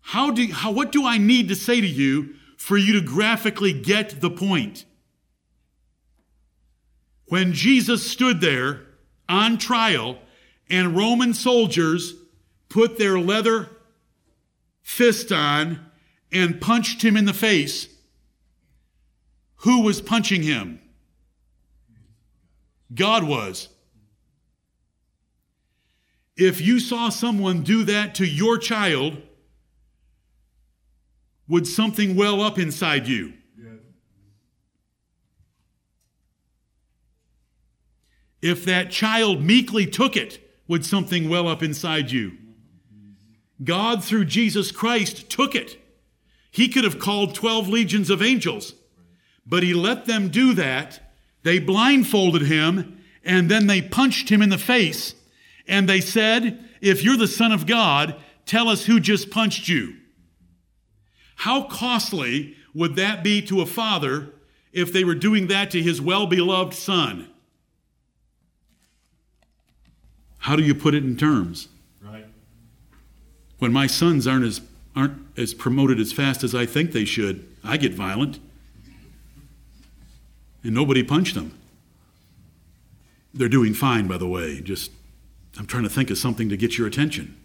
How 0.00 0.30
do, 0.30 0.46
how, 0.52 0.70
what 0.70 0.92
do 0.92 1.04
I 1.04 1.18
need 1.18 1.48
to 1.48 1.56
say 1.56 1.80
to 1.80 1.86
you 1.88 2.36
for 2.56 2.76
you 2.76 2.92
to 2.92 3.04
graphically 3.04 3.72
get 3.72 4.20
the 4.20 4.30
point? 4.30 4.84
When 7.24 7.52
Jesus 7.52 8.08
stood 8.08 8.40
there 8.40 8.85
on 9.28 9.58
trial 9.58 10.18
and 10.68 10.96
Roman 10.96 11.34
soldiers 11.34 12.14
put 12.68 12.98
their 12.98 13.18
leather 13.18 13.68
fist 14.82 15.32
on 15.32 15.80
and 16.32 16.60
punched 16.60 17.02
him 17.02 17.16
in 17.16 17.24
the 17.24 17.34
face, 17.34 17.88
who 19.56 19.82
was 19.82 20.00
punching 20.00 20.42
him? 20.42 20.80
God 22.94 23.24
was. 23.24 23.68
If 26.36 26.60
you 26.60 26.78
saw 26.78 27.08
someone 27.08 27.62
do 27.62 27.84
that 27.84 28.14
to 28.16 28.26
your 28.26 28.58
child, 28.58 29.16
would 31.48 31.66
something 31.66 32.14
well 32.14 32.40
up 32.42 32.58
inside 32.58 33.06
you? 33.06 33.32
Yes. 33.58 33.78
If 38.42 38.64
that 38.64 38.90
child 38.90 39.42
meekly 39.42 39.86
took 39.86 40.16
it, 40.16 40.40
would 40.68 40.84
something 40.84 41.28
well 41.28 41.48
up 41.48 41.62
inside 41.62 42.10
you? 42.10 42.32
God, 43.62 44.04
through 44.04 44.26
Jesus 44.26 44.70
Christ, 44.70 45.30
took 45.30 45.54
it. 45.54 45.78
He 46.50 46.68
could 46.68 46.84
have 46.84 46.98
called 46.98 47.34
12 47.34 47.68
legions 47.68 48.10
of 48.10 48.22
angels, 48.22 48.74
but 49.46 49.62
he 49.62 49.74
let 49.74 50.06
them 50.06 50.28
do 50.28 50.54
that. 50.54 51.00
They 51.42 51.58
blindfolded 51.58 52.42
him, 52.42 53.02
and 53.24 53.50
then 53.50 53.66
they 53.66 53.82
punched 53.82 54.28
him 54.28 54.42
in 54.42 54.48
the 54.48 54.58
face, 54.58 55.14
and 55.66 55.88
they 55.88 56.00
said, 56.00 56.58
If 56.80 57.02
you're 57.02 57.16
the 57.16 57.28
Son 57.28 57.52
of 57.52 57.66
God, 57.66 58.16
tell 58.44 58.68
us 58.68 58.86
who 58.86 59.00
just 59.00 59.30
punched 59.30 59.68
you. 59.68 59.96
How 61.36 61.64
costly 61.64 62.56
would 62.74 62.96
that 62.96 63.22
be 63.22 63.42
to 63.42 63.60
a 63.60 63.66
father 63.66 64.34
if 64.72 64.92
they 64.92 65.04
were 65.04 65.14
doing 65.14 65.46
that 65.48 65.70
to 65.70 65.82
his 65.82 66.00
well 66.00 66.26
beloved 66.26 66.74
son? 66.74 67.28
How 70.46 70.54
do 70.54 70.62
you 70.62 70.76
put 70.76 70.94
it 70.94 71.02
in 71.02 71.16
terms? 71.16 71.66
Right. 72.00 72.24
When 73.58 73.72
my 73.72 73.88
sons 73.88 74.28
aren't 74.28 74.44
as, 74.44 74.60
aren't 74.94 75.20
as 75.36 75.52
promoted 75.52 75.98
as 75.98 76.12
fast 76.12 76.44
as 76.44 76.54
I 76.54 76.66
think 76.66 76.92
they 76.92 77.04
should, 77.04 77.44
I 77.64 77.76
get 77.76 77.94
violent. 77.94 78.38
And 80.62 80.72
nobody 80.72 81.02
punched 81.02 81.34
them. 81.34 81.58
They're 83.34 83.48
doing 83.48 83.74
fine, 83.74 84.06
by 84.06 84.18
the 84.18 84.28
way. 84.28 84.60
Just, 84.60 84.92
I'm 85.58 85.66
trying 85.66 85.82
to 85.82 85.88
think 85.88 86.10
of 86.10 86.18
something 86.18 86.48
to 86.48 86.56
get 86.56 86.78
your 86.78 86.86
attention. 86.86 87.36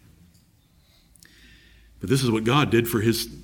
But 2.02 2.08
this 2.12 2.22
is 2.22 2.30
what 2.30 2.44
God 2.44 2.70
did 2.70 2.88
for 2.88 3.02
his, 3.02 3.36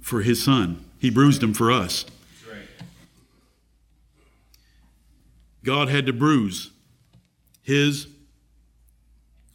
for 0.00 0.22
his 0.22 0.42
son. 0.42 0.84
He 0.98 1.10
bruised 1.10 1.44
him 1.44 1.54
for 1.54 1.70
us. 1.70 2.06
Right. 2.50 2.66
God 5.62 5.90
had 5.90 6.06
to 6.06 6.12
bruise 6.12 6.72
his 7.62 8.08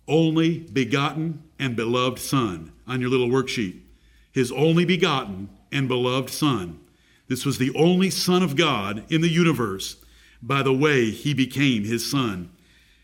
only 0.08 0.60
begotten 0.60 1.43
and 1.60 1.75
beloved 1.75 2.20
Son 2.20 2.72
on 2.88 3.01
your 3.01 3.10
little 3.10 3.29
worksheet. 3.29 3.79
His 4.31 4.51
only 4.51 4.86
begotten 4.86 5.50
and 5.72 5.88
beloved 5.88 6.29
Son. 6.29 6.79
This 7.27 7.46
was 7.46 7.58
the 7.58 7.74
only 7.75 8.10
Son 8.10 8.43
of 8.43 8.55
God 8.55 9.05
in 9.10 9.22
the 9.22 9.29
universe 9.29 9.98
by 10.41 10.63
the 10.63 10.74
way 10.74 11.12
he 11.12 11.34
became 11.34 11.84
his 11.84 12.10
Son. 12.10 12.51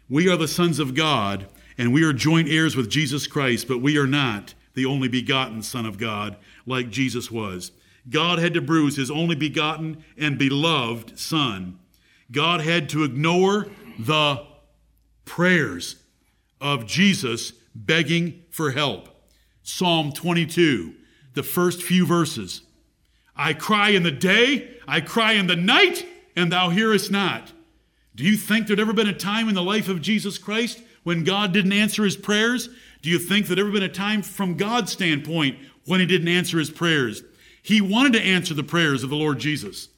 We 0.10 0.30
are 0.30 0.38
the 0.38 0.48
sons 0.48 0.80
of 0.80 0.96
God, 0.96 1.48
and 1.78 1.94
we 1.94 2.04
are 2.04 2.14
joint 2.14 2.50
heirs 2.50 2.76
with 2.76 2.90
Jesus 2.90 3.28
Christ, 3.28 3.68
but 3.68 3.82
we 3.82 3.98
are 3.98 4.08
not 4.08 4.54
the 4.74 4.86
only 4.86 5.08
begotten 5.08 5.62
Son 5.62 5.86
of 5.86 5.98
God 5.98 6.38
like 6.66 6.90
Jesus 6.90 7.30
was. 7.30 7.72
God 8.10 8.40
had 8.40 8.54
to 8.54 8.62
bruise 8.62 8.96
his 8.96 9.12
only 9.12 9.36
begotten 9.36 10.04
and 10.18 10.38
beloved 10.38 11.20
Son. 11.20 11.80
God 12.32 12.62
had 12.62 12.90
to 12.90 13.04
ignore 13.04 13.68
the 14.00 14.46
prayers 15.26 15.98
of 16.60 16.86
Jesus 16.86 17.54
begging 17.76 18.44
for 18.50 18.72
help. 18.72 19.10
Psalm 19.64 20.12
22, 20.12 20.94
the 21.34 21.44
first 21.44 21.84
few 21.84 22.06
verses. 22.06 22.62
I 23.36 23.54
cry 23.54 23.90
in 23.90 24.04
the 24.04 24.12
day, 24.12 24.78
I 24.88 25.02
cry 25.02 25.34
in 25.34 25.48
the 25.48 25.56
night, 25.56 26.06
and 26.36 26.52
thou 26.52 26.70
hearest 26.70 27.12
not. 27.12 27.52
Do 28.16 28.24
you 28.24 28.36
think 28.36 28.66
there'd 28.66 28.80
ever 28.80 28.94
been 28.94 29.08
a 29.08 29.14
time 29.14 29.48
in 29.48 29.56
the 29.56 29.62
life 29.62 29.90
of 29.90 30.02
Jesus 30.02 30.38
Christ 30.38 30.82
when 31.04 31.24
God 31.24 31.54
didn't 31.54 31.74
answer 31.74 32.04
his 32.04 32.18
prayers? 32.18 32.70
Do 33.02 33.10
you 33.10 33.20
think 33.20 33.46
there'd 33.46 33.60
ever 33.60 33.72
been 33.72 33.84
a 33.84 33.90
time 33.90 34.22
from 34.22 34.58
God's 34.58 34.92
standpoint 34.92 35.60
when 35.86 36.00
he 36.00 36.06
didn't 36.06 36.28
answer 36.28 36.58
his 36.58 36.72
prayers? 36.72 37.24
He 37.62 37.80
wanted 37.82 38.14
to 38.14 38.22
answer 38.22 38.54
the 38.54 38.64
prayers 38.64 39.04
of 39.04 39.10
the 39.10 39.16
Lord 39.16 39.40
Jesus. 39.40 39.90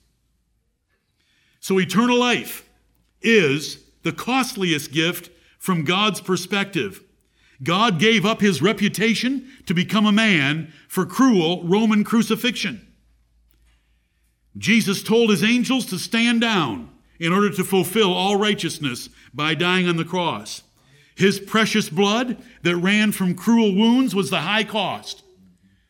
So 1.59 1.79
eternal 1.79 2.17
life 2.17 2.67
is 3.21 3.83
the 4.03 4.11
costliest 4.11 4.91
gift 4.91 5.29
from 5.59 5.83
God's 5.83 6.21
perspective. 6.21 7.03
God 7.61 7.99
gave 7.99 8.25
up 8.25 8.41
his 8.41 8.61
reputation 8.61 9.47
to 9.67 9.73
become 9.73 10.05
a 10.05 10.11
man 10.11 10.73
for 10.87 11.05
cruel 11.05 11.63
Roman 11.65 12.03
crucifixion. 12.03 12.87
Jesus 14.57 15.03
told 15.03 15.29
his 15.29 15.43
angels 15.43 15.85
to 15.87 15.99
stand 15.99 16.41
down 16.41 16.89
in 17.19 17.33
order 17.33 17.49
to 17.51 17.63
fulfill 17.63 18.13
all 18.13 18.37
righteousness 18.37 19.09
by 19.33 19.53
dying 19.53 19.87
on 19.87 19.97
the 19.97 20.05
cross. 20.05 20.63
His 21.15 21.39
precious 21.39 21.89
blood 21.89 22.41
that 22.63 22.77
ran 22.77 23.11
from 23.11 23.35
cruel 23.35 23.75
wounds 23.75 24.15
was 24.15 24.29
the 24.29 24.41
high 24.41 24.63
cost. 24.63 25.21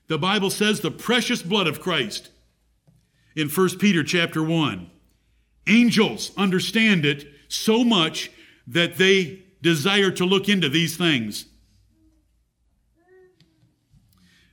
The 0.07 0.17
Bible 0.17 0.49
says 0.49 0.81
the 0.81 0.89
precious 0.89 1.43
blood 1.43 1.67
of 1.67 1.79
Christ 1.79 2.31
in 3.35 3.47
1 3.47 3.77
Peter 3.77 4.03
chapter 4.03 4.41
1. 4.41 4.89
Angels 5.67 6.31
understand 6.35 7.05
it 7.05 7.27
so 7.47 7.83
much 7.83 8.31
that 8.65 8.97
they 8.97 9.43
desire 9.61 10.11
to 10.11 10.25
look 10.25 10.47
into 10.47 10.69
these 10.69 10.97
things. 10.97 11.45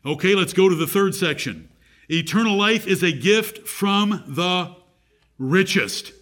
Okay, 0.05 0.35
let's 0.35 0.53
go 0.53 0.69
to 0.69 0.75
the 0.75 0.87
third 0.87 1.15
section. 1.15 1.69
Eternal 2.09 2.57
life 2.57 2.87
is 2.87 3.03
a 3.03 3.11
gift 3.11 3.67
from 3.67 4.23
the 4.29 4.77
richest. 5.39 6.13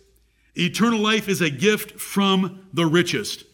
Eternal 0.57 1.01
life 1.01 1.29
is 1.29 1.41
a 1.41 1.51
gift 1.51 2.01
from 2.01 2.67
the 2.73 2.87
richest. 2.87 3.45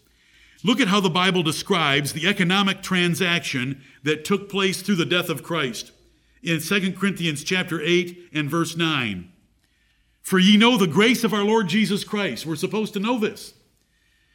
Look 0.63 0.81
at 0.81 0.89
how 0.89 1.01
the 1.01 1.11
Bible 1.11 1.43
describes 1.43 2.13
the 2.13 2.29
economic 2.29 2.83
transaction 2.83 3.83
that 4.05 4.25
took 4.25 4.49
place 4.49 4.83
through 4.83 4.97
the 4.97 5.07
death 5.07 5.31
of 5.31 5.43
Christ 5.43 5.93
in 6.43 6.61
2 6.61 6.93
Corinthians 6.93 7.43
chapter 7.43 7.81
8 7.81 8.31
and 8.33 8.49
verse 8.49 8.77
9. 8.77 9.33
For 10.23 10.39
ye 10.39 10.57
know 10.57 10.77
the 10.77 10.87
grace 10.87 11.25
of 11.25 11.33
our 11.33 11.45
Lord 11.45 11.69
Jesus 11.69 12.05
Christ. 12.05 12.47
We're 12.47 12.57
supposed 12.57 12.93
to 12.93 13.01
know 13.01 13.19
this. 13.19 13.55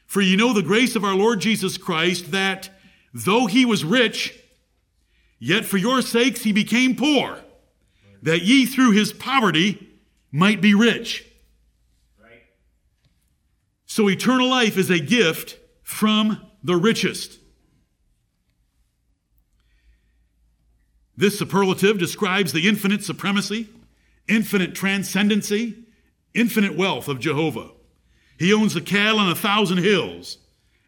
For 0.05 0.21
you 0.21 0.37
know 0.37 0.53
the 0.53 0.61
grace 0.61 0.95
of 0.95 1.03
our 1.03 1.15
Lord 1.15 1.41
Jesus 1.41 1.77
Christ, 1.77 2.31
that 2.31 2.69
though 3.13 3.47
he 3.47 3.65
was 3.65 3.83
rich, 3.83 4.37
yet 5.39 5.65
for 5.65 5.77
your 5.77 6.01
sakes 6.01 6.43
he 6.43 6.51
became 6.51 6.95
poor, 6.95 7.39
that 8.21 8.43
ye 8.43 8.65
through 8.65 8.91
his 8.91 9.13
poverty 9.13 9.99
might 10.31 10.61
be 10.61 10.73
rich. 10.73 11.25
So 13.85 14.09
eternal 14.09 14.49
life 14.49 14.77
is 14.77 14.89
a 14.89 14.99
gift 14.99 15.57
from 15.81 16.41
the 16.63 16.75
richest. 16.75 17.39
This 21.15 21.39
superlative 21.39 21.97
describes 21.97 22.51
the 22.51 22.67
infinite 22.67 23.03
supremacy, 23.03 23.69
infinite 24.27 24.75
transcendency, 24.75 25.85
infinite 26.33 26.75
wealth 26.75 27.07
of 27.07 27.19
Jehovah. 27.21 27.69
He 28.37 28.53
owns 28.53 28.73
the 28.73 28.81
cattle 28.81 29.19
on 29.19 29.29
a 29.29 29.35
thousand 29.35 29.77
hills, 29.77 30.37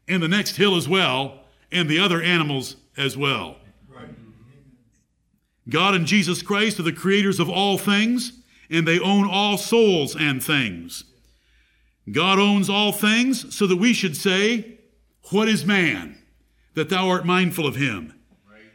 and 0.07 0.21
the 0.21 0.27
next 0.27 0.57
hill 0.57 0.75
as 0.75 0.87
well, 0.87 1.41
and 1.71 1.89
the 1.89 1.99
other 1.99 2.21
animals 2.21 2.75
as 2.97 3.17
well. 3.17 3.57
Right. 3.87 4.09
God 5.69 5.95
and 5.95 6.05
Jesus 6.05 6.41
Christ 6.41 6.79
are 6.79 6.83
the 6.83 6.91
creators 6.91 7.39
of 7.39 7.49
all 7.49 7.77
things, 7.77 8.33
and 8.69 8.87
they 8.87 8.99
own 8.99 9.27
all 9.29 9.57
souls 9.57 10.15
and 10.15 10.43
things. 10.43 11.03
God 12.11 12.39
owns 12.39 12.69
all 12.69 12.91
things, 12.91 13.53
so 13.55 13.67
that 13.67 13.77
we 13.77 13.93
should 13.93 14.15
say, 14.15 14.79
What 15.31 15.47
is 15.49 15.65
man 15.65 16.17
that 16.73 16.89
thou 16.89 17.09
art 17.09 17.25
mindful 17.25 17.65
of 17.65 17.75
him? 17.75 18.13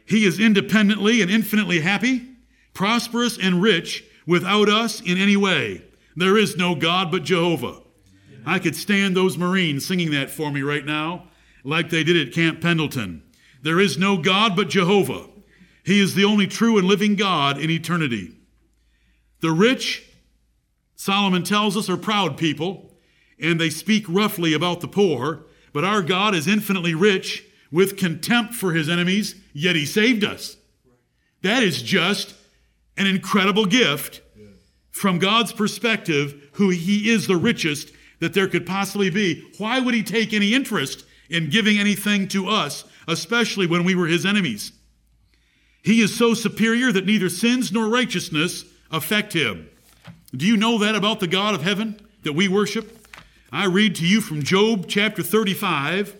He 0.05 0.25
is 0.25 0.39
independently 0.39 1.21
and 1.21 1.31
infinitely 1.31 1.79
happy, 1.79 2.27
prosperous 2.73 3.37
and 3.37 3.61
rich 3.61 4.03
without 4.27 4.69
us 4.69 5.01
in 5.01 5.17
any 5.17 5.37
way. 5.37 5.83
There 6.15 6.37
is 6.37 6.57
no 6.57 6.75
God 6.75 7.11
but 7.11 7.23
Jehovah. 7.23 7.82
I 8.45 8.59
could 8.59 8.75
stand 8.75 9.15
those 9.15 9.37
Marines 9.37 9.85
singing 9.85 10.11
that 10.11 10.29
for 10.29 10.51
me 10.51 10.61
right 10.61 10.85
now, 10.85 11.27
like 11.63 11.89
they 11.89 12.03
did 12.03 12.27
at 12.27 12.33
Camp 12.33 12.61
Pendleton. 12.61 13.23
There 13.61 13.79
is 13.79 13.97
no 13.97 14.17
God 14.17 14.55
but 14.55 14.69
Jehovah. 14.69 15.27
He 15.85 15.99
is 15.99 16.15
the 16.15 16.25
only 16.25 16.47
true 16.47 16.77
and 16.77 16.87
living 16.87 17.15
God 17.15 17.57
in 17.57 17.69
eternity. 17.69 18.35
The 19.41 19.51
rich, 19.51 20.09
Solomon 20.95 21.43
tells 21.43 21.75
us, 21.75 21.89
are 21.89 21.97
proud 21.97 22.37
people, 22.37 22.97
and 23.39 23.59
they 23.59 23.69
speak 23.69 24.05
roughly 24.07 24.53
about 24.53 24.81
the 24.81 24.87
poor, 24.87 25.45
but 25.73 25.83
our 25.83 26.01
God 26.01 26.35
is 26.35 26.47
infinitely 26.47 26.93
rich 26.93 27.43
with 27.71 27.97
contempt 27.97 28.53
for 28.53 28.73
his 28.73 28.87
enemies, 28.87 29.35
yet 29.53 29.75
he 29.75 29.85
saved 29.85 30.23
us. 30.23 30.57
That 31.41 31.63
is 31.63 31.81
just 31.81 32.35
an 32.95 33.07
incredible 33.07 33.65
gift 33.65 34.21
from 34.91 35.19
God's 35.19 35.51
perspective, 35.51 36.49
who 36.53 36.69
he 36.69 37.09
is 37.09 37.27
the 37.27 37.35
richest 37.35 37.91
that 38.23 38.33
there 38.33 38.47
could 38.47 38.65
possibly 38.65 39.09
be. 39.09 39.45
Why 39.57 39.81
would 39.81 39.93
he 39.93 40.01
take 40.01 40.31
any 40.31 40.53
interest 40.53 41.05
in 41.29 41.49
giving 41.49 41.77
anything 41.77 42.29
to 42.29 42.47
us, 42.47 42.85
especially 43.05 43.67
when 43.67 43.83
we 43.83 43.95
were 43.95 44.07
his 44.07 44.25
enemies? 44.25 44.71
He 45.83 45.99
is 45.99 46.15
so 46.15 46.33
superior 46.33 46.93
that 46.93 47.05
neither 47.05 47.27
sins 47.27 47.69
nor 47.69 47.89
righteousness 47.89 48.63
affect 48.89 49.33
him. 49.33 49.67
Do 50.33 50.47
you 50.47 50.55
know 50.55 50.77
that 50.77 50.95
about 50.95 51.19
the 51.19 51.27
God 51.27 51.53
of 51.53 51.63
heaven 51.63 51.99
that 52.23 52.31
we 52.31 52.47
worship? 52.47 53.05
I 53.51 53.65
read 53.65 53.95
to 53.95 54.07
you 54.07 54.21
from 54.21 54.41
Job 54.41 54.85
chapter 54.87 55.21
35. 55.21 56.15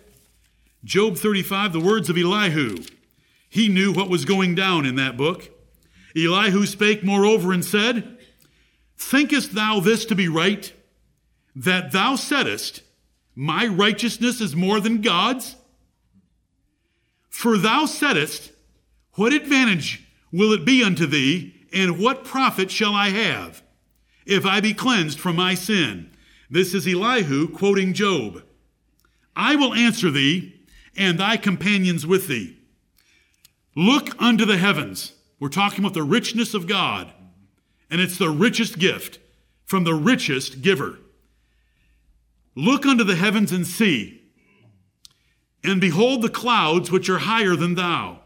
Job 0.84 1.16
35, 1.16 1.72
the 1.72 1.80
words 1.80 2.10
of 2.10 2.18
Elihu. 2.18 2.84
He 3.48 3.68
knew 3.68 3.94
what 3.94 4.10
was 4.10 4.26
going 4.26 4.54
down 4.54 4.84
in 4.84 4.96
that 4.96 5.16
book. 5.16 5.48
Elihu 6.14 6.66
spake 6.66 7.02
moreover 7.02 7.50
and 7.50 7.64
said, 7.64 8.18
Thinkest 8.98 9.54
thou 9.54 9.80
this 9.80 10.04
to 10.04 10.14
be 10.14 10.28
right, 10.28 10.70
that 11.54 11.92
thou 11.92 12.16
saidest, 12.16 12.82
my 13.34 13.66
righteousness 13.66 14.40
is 14.40 14.54
more 14.54 14.80
than 14.80 15.00
God's? 15.00 15.56
For 17.28 17.58
thou 17.58 17.86
saidst, 17.86 18.52
What 19.14 19.32
advantage 19.32 20.04
will 20.32 20.52
it 20.52 20.64
be 20.64 20.82
unto 20.82 21.06
thee, 21.06 21.54
and 21.72 21.98
what 21.98 22.24
profit 22.24 22.70
shall 22.70 22.94
I 22.94 23.10
have, 23.10 23.62
if 24.26 24.46
I 24.46 24.60
be 24.60 24.74
cleansed 24.74 25.18
from 25.18 25.36
my 25.36 25.54
sin? 25.54 26.10
This 26.50 26.74
is 26.74 26.86
Elihu 26.86 27.48
quoting 27.48 27.92
Job. 27.92 28.42
I 29.36 29.56
will 29.56 29.74
answer 29.74 30.10
thee, 30.10 30.54
and 30.96 31.18
thy 31.18 31.36
companions 31.36 32.06
with 32.06 32.28
thee. 32.28 32.58
Look 33.74 34.10
unto 34.22 34.44
the 34.44 34.58
heavens. 34.58 35.12
We're 35.40 35.48
talking 35.48 35.80
about 35.80 35.94
the 35.94 36.04
richness 36.04 36.54
of 36.54 36.68
God, 36.68 37.12
and 37.90 38.00
it's 38.00 38.18
the 38.18 38.30
richest 38.30 38.78
gift 38.78 39.18
from 39.64 39.84
the 39.84 39.94
richest 39.94 40.62
giver. 40.62 40.98
Look 42.56 42.86
unto 42.86 43.02
the 43.04 43.16
heavens 43.16 43.50
and 43.50 43.66
see, 43.66 44.22
and 45.64 45.80
behold 45.80 46.22
the 46.22 46.28
clouds 46.28 46.90
which 46.90 47.08
are 47.08 47.18
higher 47.18 47.56
than 47.56 47.74
thou. 47.74 48.20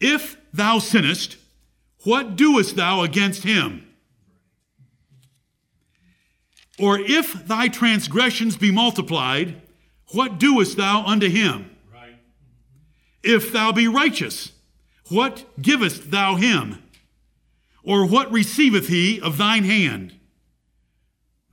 If 0.00 0.36
thou 0.52 0.78
sinnest, 0.78 1.36
what 2.04 2.36
doest 2.36 2.76
thou 2.76 3.02
against 3.02 3.44
him? 3.44 3.86
Or 6.78 6.98
if 6.98 7.46
thy 7.46 7.68
transgressions 7.68 8.56
be 8.56 8.72
multiplied, 8.72 9.62
what 10.08 10.38
doest 10.38 10.76
thou 10.76 11.04
unto 11.04 11.28
him? 11.28 11.70
Right. 11.92 12.16
If 13.22 13.52
thou 13.52 13.70
be 13.72 13.86
righteous, 13.86 14.52
what 15.08 15.44
givest 15.60 16.10
thou 16.10 16.34
him? 16.34 16.82
Or 17.84 18.06
what 18.06 18.32
receiveth 18.32 18.88
he 18.88 19.20
of 19.20 19.38
thine 19.38 19.64
hand? 19.64 20.14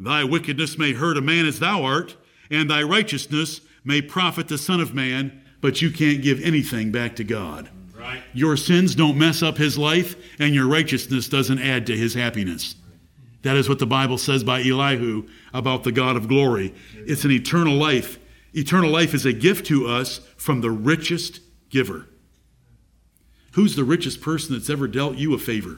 Thy 0.04 0.24
wickedness 0.24 0.78
may 0.80 0.94
hurt 0.94 1.18
a 1.18 1.22
man 1.22 1.46
as 1.46 1.60
thou 1.60 1.84
art, 1.84 2.16
and 2.50 2.70
thy 2.70 2.82
righteousness 2.82 3.62
may 3.84 4.02
profit 4.02 4.48
the 4.48 4.58
Son 4.58 4.80
of 4.80 4.96
Man, 4.96 5.44
but 5.62 5.82
you 5.82 5.92
can't 5.92 6.24
give 6.24 6.42
anything 6.42 6.92
back 6.92 7.16
to 7.18 7.24
God. 7.24 7.70
Right. 7.96 8.24
Your 8.34 8.58
sins 8.58 8.96
don't 8.96 9.18
mess 9.18 9.44
up 9.44 9.58
his 9.58 9.78
life, 9.78 10.16
and 10.40 10.56
your 10.56 10.68
righteousness 10.68 11.30
doesn't 11.30 11.60
add 11.60 11.86
to 11.86 11.96
his 11.96 12.16
happiness. 12.16 12.76
That 13.44 13.58
is 13.58 13.70
what 13.70 13.80
the 13.80 13.86
Bible 13.86 14.18
says 14.18 14.44
by 14.44 14.64
Elihu 14.64 15.28
about 15.54 15.84
the 15.84 15.92
God 15.92 16.16
of 16.16 16.28
glory. 16.28 16.74
It's 16.96 17.24
an 17.24 17.32
eternal 17.32 17.76
life. 17.76 18.18
Eternal 18.54 18.90
life 18.90 19.14
is 19.14 19.26
a 19.26 19.34
gift 19.34 19.68
to 19.68 19.88
us 19.88 20.20
from 20.36 20.62
the 20.62 20.72
richest 20.72 21.42
giver. 21.70 22.08
Who's 23.54 23.76
the 23.76 23.84
richest 23.84 24.22
person 24.22 24.56
that's 24.56 24.70
ever 24.70 24.88
dealt 24.88 25.18
you 25.18 25.34
a 25.34 25.38
favor? 25.38 25.78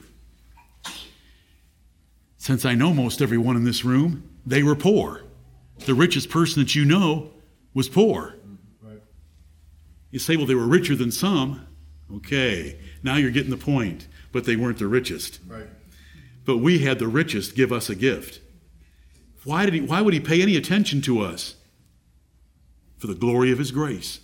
Since 2.43 2.65
I 2.65 2.75
know 2.75 2.93
most 2.93 3.21
everyone 3.21 3.55
in 3.55 3.63
this 3.63 3.85
room, 3.85 4.29
they 4.45 4.63
were 4.63 4.75
poor. 4.75 5.21
The 5.85 5.93
richest 5.93 6.29
person 6.29 6.61
that 6.61 6.75
you 6.75 6.83
know 6.83 7.31
was 7.73 7.87
poor. 7.87 8.35
You 10.11 10.19
say, 10.19 10.35
well, 10.35 10.45
they 10.45 10.53
were 10.53 10.67
richer 10.67 10.93
than 10.93 11.09
some. 11.09 11.65
Okay, 12.13 12.77
now 13.01 13.15
you're 13.15 13.31
getting 13.31 13.49
the 13.49 13.55
point. 13.55 14.09
But 14.33 14.43
they 14.43 14.57
weren't 14.57 14.77
the 14.77 14.87
richest. 14.87 15.39
Right. 15.47 15.67
But 16.43 16.57
we 16.57 16.79
had 16.79 16.99
the 16.99 17.07
richest 17.07 17.55
give 17.55 17.71
us 17.71 17.89
a 17.89 17.95
gift. 17.95 18.41
Why, 19.45 19.63
did 19.63 19.75
he, 19.75 19.79
why 19.79 20.01
would 20.01 20.13
he 20.13 20.19
pay 20.19 20.41
any 20.41 20.57
attention 20.57 20.99
to 21.03 21.21
us? 21.21 21.55
For 22.97 23.07
the 23.07 23.15
glory 23.15 23.53
of 23.53 23.57
his 23.57 23.71
grace. 23.71 24.19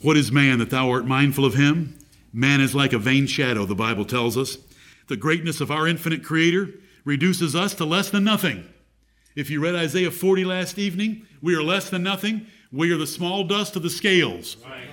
What 0.00 0.16
is 0.16 0.30
man 0.30 0.60
that 0.60 0.70
thou 0.70 0.90
art 0.90 1.06
mindful 1.06 1.44
of 1.44 1.54
him? 1.54 1.98
Man 2.32 2.60
is 2.60 2.72
like 2.72 2.92
a 2.92 3.00
vain 3.00 3.26
shadow, 3.26 3.64
the 3.64 3.74
Bible 3.74 4.04
tells 4.04 4.38
us. 4.38 4.58
The 5.06 5.16
greatness 5.16 5.60
of 5.60 5.70
our 5.70 5.86
infinite 5.86 6.24
creator 6.24 6.70
reduces 7.04 7.54
us 7.54 7.74
to 7.74 7.84
less 7.84 8.10
than 8.10 8.24
nothing. 8.24 8.64
If 9.36 9.50
you 9.50 9.60
read 9.60 9.74
Isaiah 9.74 10.10
40 10.10 10.44
last 10.44 10.78
evening, 10.78 11.26
we 11.42 11.54
are 11.54 11.62
less 11.62 11.90
than 11.90 12.02
nothing. 12.02 12.46
We 12.72 12.92
are 12.92 12.96
the 12.96 13.06
small 13.06 13.44
dust 13.44 13.76
of 13.76 13.82
the 13.82 13.90
scales. 13.90 14.56
Right. 14.64 14.88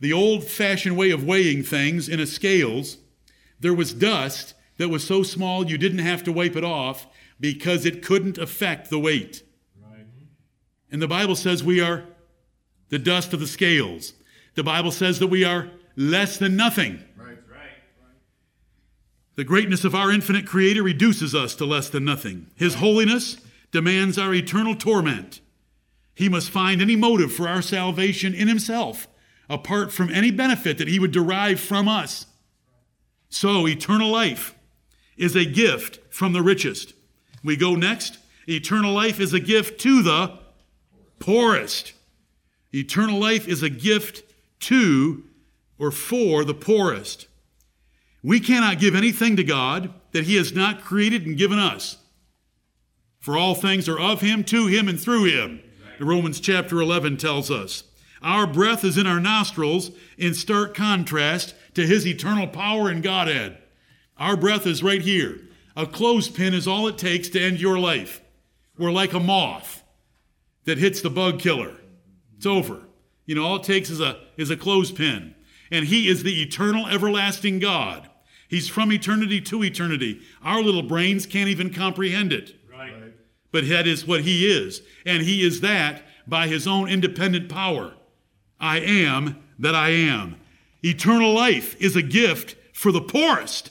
The 0.00 0.12
old 0.12 0.44
fashioned 0.44 0.96
way 0.96 1.10
of 1.10 1.24
weighing 1.24 1.62
things 1.62 2.08
in 2.08 2.20
a 2.20 2.26
scales, 2.26 2.98
there 3.58 3.74
was 3.74 3.92
dust 3.92 4.54
that 4.76 4.88
was 4.88 5.04
so 5.04 5.22
small 5.22 5.68
you 5.68 5.78
didn't 5.78 5.98
have 5.98 6.22
to 6.24 6.32
wipe 6.32 6.56
it 6.56 6.64
off 6.64 7.06
because 7.40 7.84
it 7.84 8.02
couldn't 8.02 8.38
affect 8.38 8.90
the 8.90 8.98
weight. 8.98 9.42
Right. 9.82 10.06
And 10.90 11.02
the 11.02 11.08
Bible 11.08 11.36
says 11.36 11.64
we 11.64 11.80
are 11.80 12.04
the 12.90 12.98
dust 12.98 13.32
of 13.32 13.40
the 13.40 13.46
scales. 13.46 14.12
The 14.54 14.62
Bible 14.62 14.92
says 14.92 15.18
that 15.18 15.26
we 15.28 15.44
are 15.44 15.70
less 15.96 16.38
than 16.38 16.56
nothing. 16.56 17.02
The 19.38 19.44
greatness 19.44 19.84
of 19.84 19.94
our 19.94 20.10
infinite 20.10 20.46
Creator 20.46 20.82
reduces 20.82 21.32
us 21.32 21.54
to 21.54 21.64
less 21.64 21.88
than 21.88 22.04
nothing. 22.04 22.48
His 22.56 22.74
holiness 22.74 23.36
demands 23.70 24.18
our 24.18 24.34
eternal 24.34 24.74
torment. 24.74 25.40
He 26.12 26.28
must 26.28 26.50
find 26.50 26.82
any 26.82 26.96
motive 26.96 27.32
for 27.32 27.46
our 27.46 27.62
salvation 27.62 28.34
in 28.34 28.48
Himself, 28.48 29.06
apart 29.48 29.92
from 29.92 30.10
any 30.10 30.32
benefit 30.32 30.76
that 30.78 30.88
He 30.88 30.98
would 30.98 31.12
derive 31.12 31.60
from 31.60 31.86
us. 31.86 32.26
So, 33.28 33.68
eternal 33.68 34.10
life 34.10 34.56
is 35.16 35.36
a 35.36 35.44
gift 35.44 36.00
from 36.12 36.32
the 36.32 36.42
richest. 36.42 36.94
We 37.44 37.56
go 37.56 37.76
next. 37.76 38.18
Eternal 38.48 38.92
life 38.92 39.20
is 39.20 39.32
a 39.32 39.38
gift 39.38 39.80
to 39.82 40.02
the 40.02 40.36
poorest. 41.20 41.92
Eternal 42.74 43.20
life 43.20 43.46
is 43.46 43.62
a 43.62 43.70
gift 43.70 44.24
to 44.62 45.22
or 45.78 45.92
for 45.92 46.42
the 46.42 46.54
poorest. 46.54 47.28
We 48.28 48.40
cannot 48.40 48.78
give 48.78 48.94
anything 48.94 49.36
to 49.36 49.42
God 49.42 49.94
that 50.12 50.24
He 50.24 50.36
has 50.36 50.52
not 50.52 50.82
created 50.82 51.24
and 51.24 51.38
given 51.38 51.58
us. 51.58 51.96
For 53.20 53.38
all 53.38 53.54
things 53.54 53.88
are 53.88 53.98
of 53.98 54.20
Him, 54.20 54.44
to 54.44 54.66
Him, 54.66 54.86
and 54.86 55.00
through 55.00 55.24
Him. 55.24 55.62
The 55.98 56.04
Romans 56.04 56.38
chapter 56.38 56.78
11 56.78 57.16
tells 57.16 57.50
us. 57.50 57.84
Our 58.20 58.46
breath 58.46 58.84
is 58.84 58.98
in 58.98 59.06
our 59.06 59.18
nostrils 59.18 59.92
in 60.18 60.34
stark 60.34 60.74
contrast 60.74 61.54
to 61.72 61.86
His 61.86 62.06
eternal 62.06 62.46
power 62.46 62.90
and 62.90 63.02
Godhead. 63.02 63.56
Our 64.18 64.36
breath 64.36 64.66
is 64.66 64.82
right 64.82 65.00
here. 65.00 65.40
A 65.74 65.86
clothespin 65.86 66.52
is 66.52 66.68
all 66.68 66.86
it 66.86 66.98
takes 66.98 67.30
to 67.30 67.40
end 67.40 67.62
your 67.62 67.78
life. 67.78 68.20
We're 68.76 68.92
like 68.92 69.14
a 69.14 69.20
moth 69.20 69.82
that 70.66 70.76
hits 70.76 71.00
the 71.00 71.08
bug 71.08 71.38
killer. 71.38 71.72
It's 72.36 72.44
over. 72.44 72.82
You 73.24 73.36
know, 73.36 73.46
all 73.46 73.56
it 73.56 73.62
takes 73.62 73.88
is 73.88 74.02
a, 74.02 74.20
is 74.36 74.50
a 74.50 74.56
clothespin. 74.58 75.34
And 75.70 75.86
He 75.86 76.08
is 76.08 76.24
the 76.24 76.42
eternal, 76.42 76.88
everlasting 76.88 77.60
God. 77.60 78.10
He's 78.48 78.68
from 78.68 78.90
eternity 78.90 79.40
to 79.42 79.62
eternity. 79.62 80.22
Our 80.42 80.62
little 80.62 80.82
brains 80.82 81.26
can't 81.26 81.50
even 81.50 81.72
comprehend 81.72 82.32
it. 82.32 82.54
Right. 82.70 82.94
But 83.52 83.68
that 83.68 83.86
is 83.86 84.06
what 84.06 84.22
He 84.22 84.46
is. 84.50 84.82
And 85.04 85.22
He 85.22 85.46
is 85.46 85.60
that 85.60 86.02
by 86.26 86.48
His 86.48 86.66
own 86.66 86.88
independent 86.88 87.48
power. 87.48 87.94
I 88.58 88.80
am 88.80 89.42
that 89.58 89.74
I 89.74 89.90
am. 89.90 90.36
Eternal 90.82 91.32
life 91.32 91.80
is 91.80 91.94
a 91.94 92.02
gift 92.02 92.56
for 92.72 92.90
the 92.90 93.00
poorest. 93.00 93.70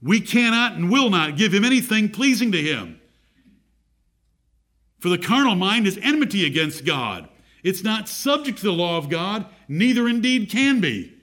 We 0.00 0.20
cannot 0.20 0.74
and 0.74 0.90
will 0.90 1.10
not 1.10 1.36
give 1.36 1.52
Him 1.52 1.64
anything 1.64 2.08
pleasing 2.08 2.52
to 2.52 2.62
Him. 2.62 3.00
For 5.00 5.08
the 5.08 5.18
carnal 5.18 5.56
mind 5.56 5.88
is 5.88 5.98
enmity 6.00 6.46
against 6.46 6.84
God. 6.84 7.28
It's 7.64 7.82
not 7.82 8.08
subject 8.08 8.58
to 8.58 8.64
the 8.64 8.72
law 8.72 8.98
of 8.98 9.08
God, 9.08 9.46
neither 9.66 10.08
indeed 10.08 10.50
can 10.50 10.80
be. 10.80 11.14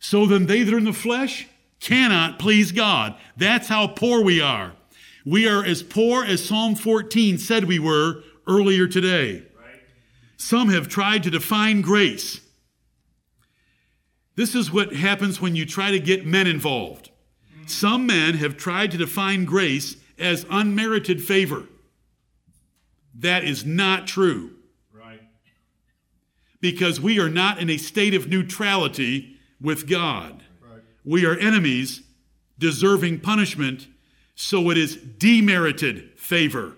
So 0.00 0.26
then 0.26 0.46
they 0.46 0.64
that 0.64 0.74
are 0.74 0.78
in 0.78 0.84
the 0.84 0.92
flesh 0.92 1.46
cannot 1.80 2.38
please 2.38 2.72
God. 2.72 3.16
That's 3.36 3.68
how 3.68 3.86
poor 3.86 4.22
we 4.22 4.40
are. 4.40 4.72
We 5.24 5.46
are 5.46 5.64
as 5.64 5.82
poor 5.82 6.24
as 6.24 6.44
Psalm 6.44 6.74
14 6.74 7.38
said 7.38 7.64
we 7.64 7.78
were 7.78 8.22
earlier 8.46 8.86
today. 8.86 9.42
Some 10.36 10.68
have 10.68 10.88
tried 10.88 11.24
to 11.24 11.30
define 11.30 11.82
grace. 11.82 12.40
This 14.36 14.54
is 14.54 14.72
what 14.72 14.94
happens 14.94 15.40
when 15.40 15.56
you 15.56 15.66
try 15.66 15.90
to 15.90 15.98
get 15.98 16.24
men 16.24 16.46
involved. 16.46 17.10
Some 17.66 18.06
men 18.06 18.34
have 18.34 18.56
tried 18.56 18.92
to 18.92 18.96
define 18.96 19.44
grace 19.44 19.96
as 20.16 20.46
unmerited 20.48 21.22
favor. 21.22 21.64
That 23.14 23.42
is 23.42 23.66
not 23.66 24.06
true. 24.06 24.52
Right. 24.92 25.20
Because 26.60 27.00
we 27.00 27.18
are 27.18 27.28
not 27.28 27.58
in 27.58 27.68
a 27.68 27.76
state 27.76 28.14
of 28.14 28.28
neutrality 28.28 29.36
with 29.60 29.88
God. 29.88 30.44
We 31.08 31.24
are 31.24 31.38
enemies 31.38 32.02
deserving 32.58 33.20
punishment, 33.20 33.88
so 34.34 34.68
it 34.68 34.76
is 34.76 34.96
demerited 34.96 36.18
favor 36.18 36.74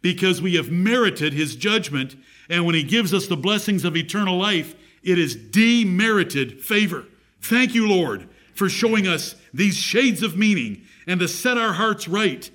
because 0.00 0.40
we 0.40 0.54
have 0.54 0.70
merited 0.70 1.34
his 1.34 1.54
judgment. 1.54 2.16
And 2.48 2.64
when 2.64 2.74
he 2.74 2.82
gives 2.82 3.12
us 3.12 3.26
the 3.26 3.36
blessings 3.36 3.84
of 3.84 3.94
eternal 3.94 4.38
life, 4.38 4.74
it 5.02 5.18
is 5.18 5.36
demerited 5.36 6.62
favor. 6.62 7.04
Thank 7.42 7.74
you, 7.74 7.86
Lord, 7.86 8.26
for 8.54 8.70
showing 8.70 9.06
us 9.06 9.34
these 9.52 9.76
shades 9.76 10.22
of 10.22 10.34
meaning 10.34 10.86
and 11.06 11.20
to 11.20 11.28
set 11.28 11.58
our 11.58 11.74
hearts 11.74 12.08
right 12.08 12.50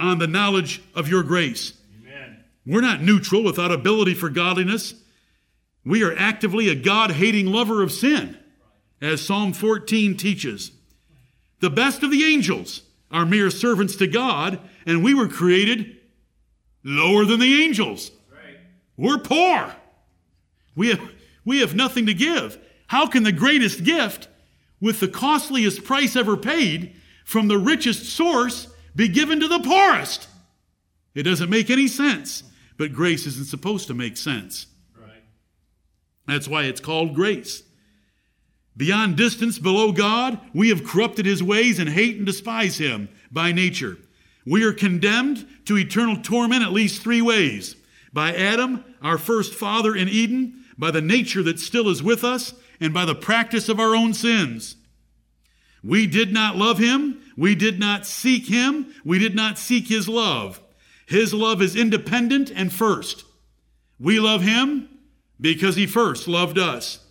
on 0.00 0.18
the 0.18 0.26
knowledge 0.26 0.82
of 0.96 1.06
your 1.06 1.22
grace. 1.22 1.74
Amen. 2.00 2.42
We're 2.66 2.80
not 2.80 3.02
neutral 3.02 3.44
without 3.44 3.70
ability 3.70 4.14
for 4.14 4.30
godliness. 4.30 4.94
We 5.84 6.02
are 6.02 6.16
actively 6.18 6.68
a 6.68 6.74
God 6.74 7.12
hating 7.12 7.46
lover 7.46 7.84
of 7.84 7.92
sin 7.92 8.36
as 9.02 9.20
Psalm 9.20 9.52
14 9.52 10.16
teaches. 10.16 10.70
The 11.60 11.68
best 11.68 12.02
of 12.02 12.10
the 12.10 12.24
angels 12.24 12.82
are 13.10 13.26
mere 13.26 13.50
servants 13.50 13.96
to 13.96 14.06
God, 14.06 14.60
and 14.86 15.04
we 15.04 15.12
were 15.12 15.28
created 15.28 15.98
lower 16.84 17.24
than 17.24 17.40
the 17.40 17.62
angels. 17.62 18.10
We're 18.96 19.18
poor. 19.18 19.74
We 20.74 20.88
have, 20.90 21.00
we 21.44 21.60
have 21.60 21.74
nothing 21.74 22.06
to 22.06 22.14
give. 22.14 22.58
How 22.86 23.06
can 23.06 23.24
the 23.24 23.32
greatest 23.32 23.84
gift, 23.84 24.28
with 24.80 25.00
the 25.00 25.08
costliest 25.08 25.84
price 25.84 26.16
ever 26.16 26.36
paid, 26.36 26.94
from 27.24 27.48
the 27.48 27.58
richest 27.58 28.06
source, 28.06 28.68
be 28.94 29.08
given 29.08 29.40
to 29.40 29.48
the 29.48 29.60
poorest? 29.60 30.28
It 31.14 31.24
doesn't 31.24 31.50
make 31.50 31.70
any 31.70 31.88
sense. 31.88 32.44
But 32.78 32.92
grace 32.92 33.26
isn't 33.26 33.46
supposed 33.46 33.86
to 33.88 33.94
make 33.94 34.16
sense. 34.16 34.66
Right. 34.98 35.22
That's 36.26 36.48
why 36.48 36.64
it's 36.64 36.80
called 36.80 37.14
grace. 37.14 37.62
Beyond 38.76 39.16
distance 39.16 39.58
below 39.58 39.92
God, 39.92 40.40
we 40.54 40.70
have 40.70 40.84
corrupted 40.84 41.26
his 41.26 41.42
ways 41.42 41.78
and 41.78 41.90
hate 41.90 42.16
and 42.16 42.26
despise 42.26 42.78
him 42.78 43.08
by 43.30 43.52
nature. 43.52 43.98
We 44.46 44.64
are 44.64 44.72
condemned 44.72 45.46
to 45.66 45.76
eternal 45.76 46.16
torment 46.16 46.62
at 46.62 46.72
least 46.72 47.02
three 47.02 47.22
ways 47.22 47.76
by 48.12 48.34
Adam, 48.34 48.84
our 49.02 49.18
first 49.18 49.54
father 49.54 49.94
in 49.94 50.08
Eden, 50.08 50.64
by 50.76 50.90
the 50.90 51.00
nature 51.00 51.42
that 51.42 51.58
still 51.58 51.88
is 51.88 52.02
with 52.02 52.24
us, 52.24 52.54
and 52.80 52.92
by 52.92 53.04
the 53.04 53.14
practice 53.14 53.68
of 53.68 53.78
our 53.78 53.94
own 53.94 54.12
sins. 54.14 54.76
We 55.84 56.06
did 56.06 56.32
not 56.32 56.56
love 56.56 56.78
him. 56.78 57.20
We 57.36 57.54
did 57.54 57.78
not 57.78 58.06
seek 58.06 58.46
him. 58.46 58.92
We 59.04 59.18
did 59.18 59.34
not 59.34 59.58
seek 59.58 59.88
his 59.88 60.08
love. 60.08 60.60
His 61.06 61.34
love 61.34 61.60
is 61.62 61.76
independent 61.76 62.50
and 62.54 62.72
first. 62.72 63.24
We 63.98 64.18
love 64.18 64.42
him 64.42 64.88
because 65.40 65.76
he 65.76 65.86
first 65.86 66.26
loved 66.26 66.58
us. 66.58 67.01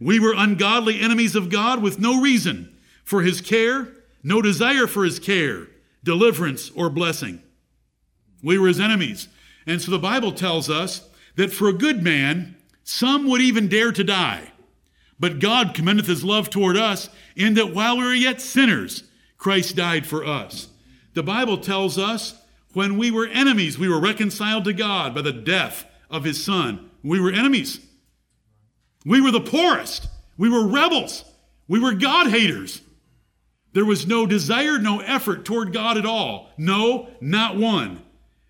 We 0.00 0.20
were 0.20 0.34
ungodly 0.36 1.00
enemies 1.00 1.34
of 1.34 1.50
God 1.50 1.82
with 1.82 1.98
no 1.98 2.20
reason 2.20 2.74
for 3.04 3.22
his 3.22 3.40
care, 3.40 3.88
no 4.22 4.42
desire 4.42 4.86
for 4.86 5.04
his 5.04 5.18
care, 5.18 5.68
deliverance, 6.04 6.70
or 6.74 6.90
blessing. 6.90 7.42
We 8.42 8.58
were 8.58 8.68
his 8.68 8.80
enemies. 8.80 9.28
And 9.66 9.80
so 9.80 9.90
the 9.90 9.98
Bible 9.98 10.32
tells 10.32 10.68
us 10.68 11.08
that 11.36 11.52
for 11.52 11.68
a 11.68 11.72
good 11.72 12.02
man, 12.02 12.56
some 12.84 13.28
would 13.28 13.40
even 13.40 13.68
dare 13.68 13.92
to 13.92 14.04
die. 14.04 14.52
But 15.18 15.38
God 15.38 15.74
commendeth 15.74 16.06
his 16.06 16.24
love 16.24 16.50
toward 16.50 16.76
us 16.76 17.08
in 17.34 17.54
that 17.54 17.74
while 17.74 17.96
we 17.96 18.04
were 18.04 18.14
yet 18.14 18.40
sinners, 18.40 19.04
Christ 19.38 19.76
died 19.76 20.06
for 20.06 20.24
us. 20.24 20.68
The 21.14 21.22
Bible 21.22 21.58
tells 21.58 21.98
us 21.98 22.34
when 22.74 22.98
we 22.98 23.10
were 23.10 23.26
enemies, 23.26 23.78
we 23.78 23.88
were 23.88 24.00
reconciled 24.00 24.64
to 24.64 24.72
God 24.72 25.14
by 25.14 25.22
the 25.22 25.32
death 25.32 25.86
of 26.10 26.24
his 26.24 26.44
son. 26.44 26.90
We 27.02 27.20
were 27.20 27.32
enemies. 27.32 27.80
We 29.06 29.20
were 29.20 29.30
the 29.30 29.40
poorest. 29.40 30.08
We 30.36 30.50
were 30.50 30.66
rebels. 30.66 31.24
We 31.68 31.78
were 31.78 31.94
God 31.94 32.28
haters. 32.28 32.82
There 33.72 33.84
was 33.84 34.06
no 34.06 34.26
desire, 34.26 34.78
no 34.78 34.98
effort 35.00 35.44
toward 35.44 35.72
God 35.72 35.96
at 35.96 36.04
all. 36.04 36.50
No, 36.58 37.08
not 37.20 37.56
one, 37.56 38.02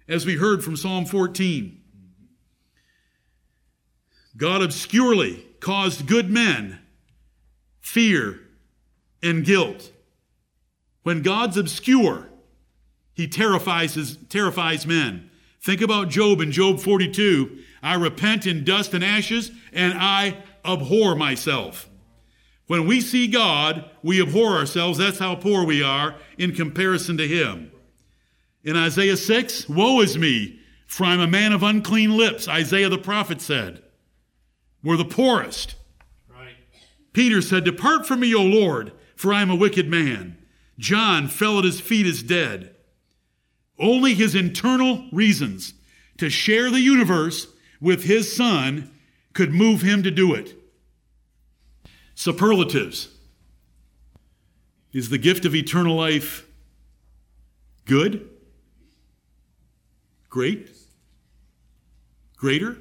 as 0.09 0.25
we 0.25 0.37
heard 0.37 0.65
from 0.65 0.77
Psalm 0.77 1.05
14. 1.05 1.79
God 4.37 4.63
obscurely 4.63 5.45
caused 5.61 6.07
good 6.07 6.31
men 6.31 6.79
fear 7.81 8.41
and 9.23 9.45
guilt. 9.45 9.93
When 11.03 11.23
God's 11.23 11.57
obscure, 11.57 12.29
he 13.13 13.29
terrifies, 13.29 13.95
his, 13.95 14.17
terrifies 14.29 14.87
men. 14.87 15.31
Think 15.61 15.81
about 15.81 16.09
Job 16.09 16.41
in 16.41 16.51
Job 16.51 16.81
42. 16.81 17.59
I 17.83 17.95
repent 17.95 18.47
in 18.47 18.65
dust 18.65 18.95
and 18.95 19.05
ashes, 19.05 19.51
and 19.73 19.95
I 19.97 20.43
abhor 20.65 21.15
myself. 21.15 21.89
When 22.67 22.87
we 22.87 23.01
see 23.01 23.29
God, 23.29 23.89
we 24.03 24.21
abhor 24.21 24.57
ourselves. 24.57 24.99
That's 24.99 25.19
how 25.19 25.37
poor 25.37 25.65
we 25.65 25.83
are 25.83 26.17
in 26.37 26.55
comparison 26.55 27.17
to 27.19 27.29
Him. 27.29 27.71
In 28.65 28.77
Isaiah 28.77 29.17
6, 29.17 29.69
woe 29.69 30.01
is 30.01 30.19
me, 30.19 30.59
for 30.87 31.05
I'm 31.05 31.21
a 31.21 31.29
man 31.29 31.53
of 31.53 31.63
unclean 31.63 32.17
lips, 32.17 32.49
Isaiah 32.49 32.89
the 32.89 32.99
prophet 32.99 33.41
said. 33.41 33.83
We're 34.83 34.97
the 34.97 35.05
poorest. 35.05 35.77
Right. 36.29 36.55
Peter 37.13 37.41
said, 37.41 37.65
Depart 37.65 38.07
from 38.07 38.21
me, 38.21 38.35
O 38.35 38.43
Lord, 38.43 38.93
for 39.15 39.33
I 39.33 39.43
am 39.43 39.51
a 39.51 39.57
wicked 39.57 39.89
man. 39.89 40.37
John 40.79 41.29
fell 41.29 41.59
at 41.59 41.65
his 41.65 41.81
feet 41.81 42.07
as 42.07 42.23
dead. 42.23 42.75
Only 43.79 44.15
his 44.15 44.35
internal 44.35 45.07
reasons 45.13 45.75
to 46.19 46.31
share 46.31 46.71
the 46.71 46.81
universe 46.81 47.47
with 47.81 48.05
his 48.05 48.35
son 48.35 48.91
could 49.33 49.53
move 49.53 49.83
him 49.83 50.03
to 50.03 50.11
do 50.11 50.35
it. 50.35 50.55
Superlatives. 52.15 53.09
Is 54.93 55.11
the 55.11 55.19
gift 55.19 55.45
of 55.45 55.55
eternal 55.55 55.95
life 55.95 56.47
good? 57.85 58.29
Great? 60.31 60.71
Greater? 62.37 62.79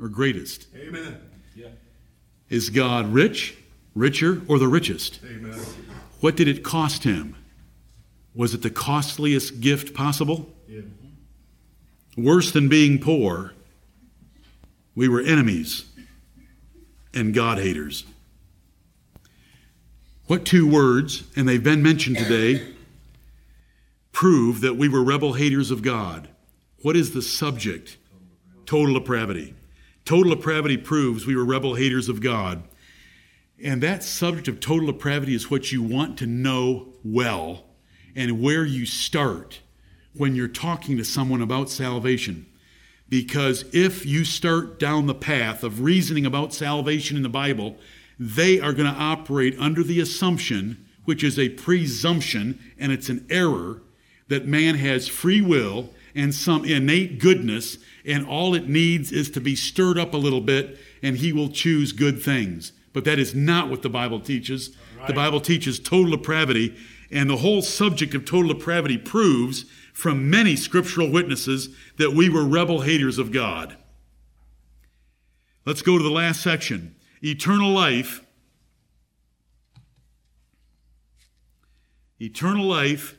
Or 0.00 0.08
greatest? 0.08 0.68
Amen. 0.74 1.20
Yeah. 1.54 1.68
Is 2.48 2.70
God 2.70 3.12
rich, 3.12 3.56
richer, 3.94 4.40
or 4.48 4.58
the 4.58 4.68
richest? 4.68 5.20
Amen. 5.24 5.58
What 6.20 6.36
did 6.36 6.48
it 6.48 6.62
cost 6.62 7.04
him? 7.04 7.36
Was 8.34 8.54
it 8.54 8.62
the 8.62 8.70
costliest 8.70 9.60
gift 9.60 9.92
possible? 9.94 10.50
Yeah. 10.66 10.80
Worse 12.16 12.50
than 12.52 12.68
being 12.68 12.98
poor 12.98 13.52
we 14.94 15.08
were 15.08 15.20
enemies 15.20 15.84
and 17.14 17.34
God 17.34 17.58
haters. 17.58 18.04
What 20.26 20.44
two 20.44 20.68
words, 20.68 21.24
and 21.36 21.48
they've 21.48 21.62
been 21.62 21.82
mentioned 21.82 22.16
today, 22.16 22.66
prove 24.12 24.60
that 24.60 24.76
we 24.76 24.88
were 24.88 25.02
rebel 25.02 25.34
haters 25.34 25.70
of 25.70 25.82
God? 25.82 26.28
What 26.82 26.96
is 26.96 27.12
the 27.12 27.22
subject? 27.22 27.98
Total 28.66 28.94
depravity. 28.94 29.54
Total 30.04 30.34
depravity 30.34 30.76
proves 30.76 31.26
we 31.26 31.36
were 31.36 31.44
rebel 31.44 31.74
haters 31.74 32.08
of 32.08 32.20
God. 32.20 32.62
And 33.62 33.82
that 33.82 34.02
subject 34.02 34.48
of 34.48 34.60
total 34.60 34.86
depravity 34.86 35.34
is 35.34 35.50
what 35.50 35.70
you 35.70 35.82
want 35.82 36.18
to 36.18 36.26
know 36.26 36.88
well 37.04 37.64
and 38.16 38.40
where 38.40 38.64
you 38.64 38.86
start 38.86 39.60
when 40.14 40.34
you're 40.34 40.48
talking 40.48 40.96
to 40.96 41.04
someone 41.04 41.40
about 41.40 41.70
salvation. 41.70 42.46
Because 43.12 43.66
if 43.74 44.06
you 44.06 44.24
start 44.24 44.78
down 44.78 45.04
the 45.04 45.14
path 45.14 45.62
of 45.62 45.82
reasoning 45.82 46.24
about 46.24 46.54
salvation 46.54 47.14
in 47.14 47.22
the 47.22 47.28
Bible, 47.28 47.76
they 48.18 48.58
are 48.58 48.72
going 48.72 48.90
to 48.90 48.98
operate 48.98 49.54
under 49.58 49.82
the 49.82 50.00
assumption, 50.00 50.82
which 51.04 51.22
is 51.22 51.38
a 51.38 51.50
presumption 51.50 52.58
and 52.78 52.90
it's 52.90 53.10
an 53.10 53.26
error, 53.28 53.82
that 54.28 54.46
man 54.46 54.76
has 54.76 55.08
free 55.08 55.42
will 55.42 55.90
and 56.14 56.34
some 56.34 56.64
innate 56.64 57.18
goodness, 57.18 57.76
and 58.06 58.26
all 58.26 58.54
it 58.54 58.70
needs 58.70 59.12
is 59.12 59.30
to 59.32 59.42
be 59.42 59.54
stirred 59.54 59.98
up 59.98 60.14
a 60.14 60.16
little 60.16 60.40
bit 60.40 60.78
and 61.02 61.18
he 61.18 61.34
will 61.34 61.50
choose 61.50 61.92
good 61.92 62.22
things. 62.22 62.72
But 62.94 63.04
that 63.04 63.18
is 63.18 63.34
not 63.34 63.68
what 63.68 63.82
the 63.82 63.90
Bible 63.90 64.20
teaches. 64.20 64.74
Right. 64.96 65.08
The 65.08 65.12
Bible 65.12 65.42
teaches 65.42 65.78
total 65.78 66.12
depravity, 66.12 66.74
and 67.10 67.28
the 67.28 67.36
whole 67.36 67.60
subject 67.60 68.14
of 68.14 68.24
total 68.24 68.54
depravity 68.54 68.96
proves 68.96 69.66
from 69.92 70.30
many 70.30 70.56
scriptural 70.56 71.10
witnesses 71.10 71.68
that 71.98 72.12
we 72.12 72.28
were 72.28 72.44
rebel 72.44 72.80
haters 72.80 73.18
of 73.18 73.30
God. 73.30 73.76
Let's 75.64 75.82
go 75.82 75.96
to 75.96 76.02
the 76.02 76.10
last 76.10 76.42
section 76.42 76.96
eternal 77.22 77.70
life. 77.70 78.24
Eternal 82.20 82.64
life 82.64 83.16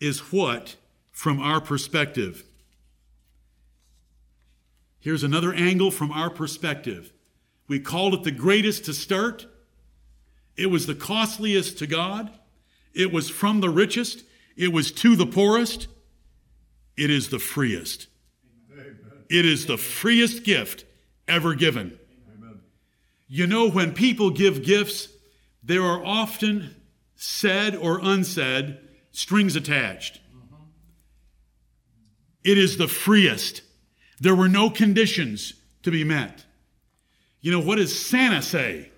is 0.00 0.32
what 0.32 0.76
from 1.10 1.40
our 1.40 1.60
perspective? 1.60 2.44
Here's 5.00 5.22
another 5.22 5.52
angle 5.52 5.90
from 5.90 6.12
our 6.12 6.30
perspective. 6.30 7.12
We 7.66 7.80
called 7.80 8.14
it 8.14 8.22
the 8.22 8.30
greatest 8.30 8.84
to 8.84 8.94
start. 8.94 9.46
It 10.56 10.66
was 10.66 10.86
the 10.86 10.94
costliest 10.94 11.78
to 11.78 11.86
God. 11.86 12.30
It 12.94 13.12
was 13.12 13.28
from 13.28 13.60
the 13.60 13.70
richest. 13.70 14.24
It 14.56 14.72
was 14.72 14.92
to 14.92 15.16
the 15.16 15.26
poorest. 15.26 15.88
It 16.96 17.10
is 17.10 17.28
the 17.30 17.38
freest. 17.38 18.08
It 19.28 19.46
is 19.46 19.66
the 19.66 19.78
freest 19.78 20.44
gift 20.44 20.84
ever 21.26 21.54
given. 21.54 21.98
You 23.28 23.46
know, 23.46 23.70
when 23.70 23.94
people 23.94 24.30
give 24.30 24.62
gifts, 24.62 25.08
there 25.62 25.82
are 25.82 26.04
often 26.04 26.76
said 27.16 27.74
or 27.74 27.98
unsaid 28.02 28.78
strings 29.12 29.56
attached. 29.56 30.20
It 32.44 32.58
is 32.58 32.76
the 32.76 32.88
freest. 32.88 33.62
There 34.20 34.34
were 34.34 34.48
no 34.48 34.68
conditions 34.68 35.54
to 35.82 35.90
be 35.90 36.04
met. 36.04 36.44
You 37.40 37.52
know, 37.52 37.60
what 37.60 37.76
does 37.76 37.98
Santa 37.98 38.42
say? 38.42 38.90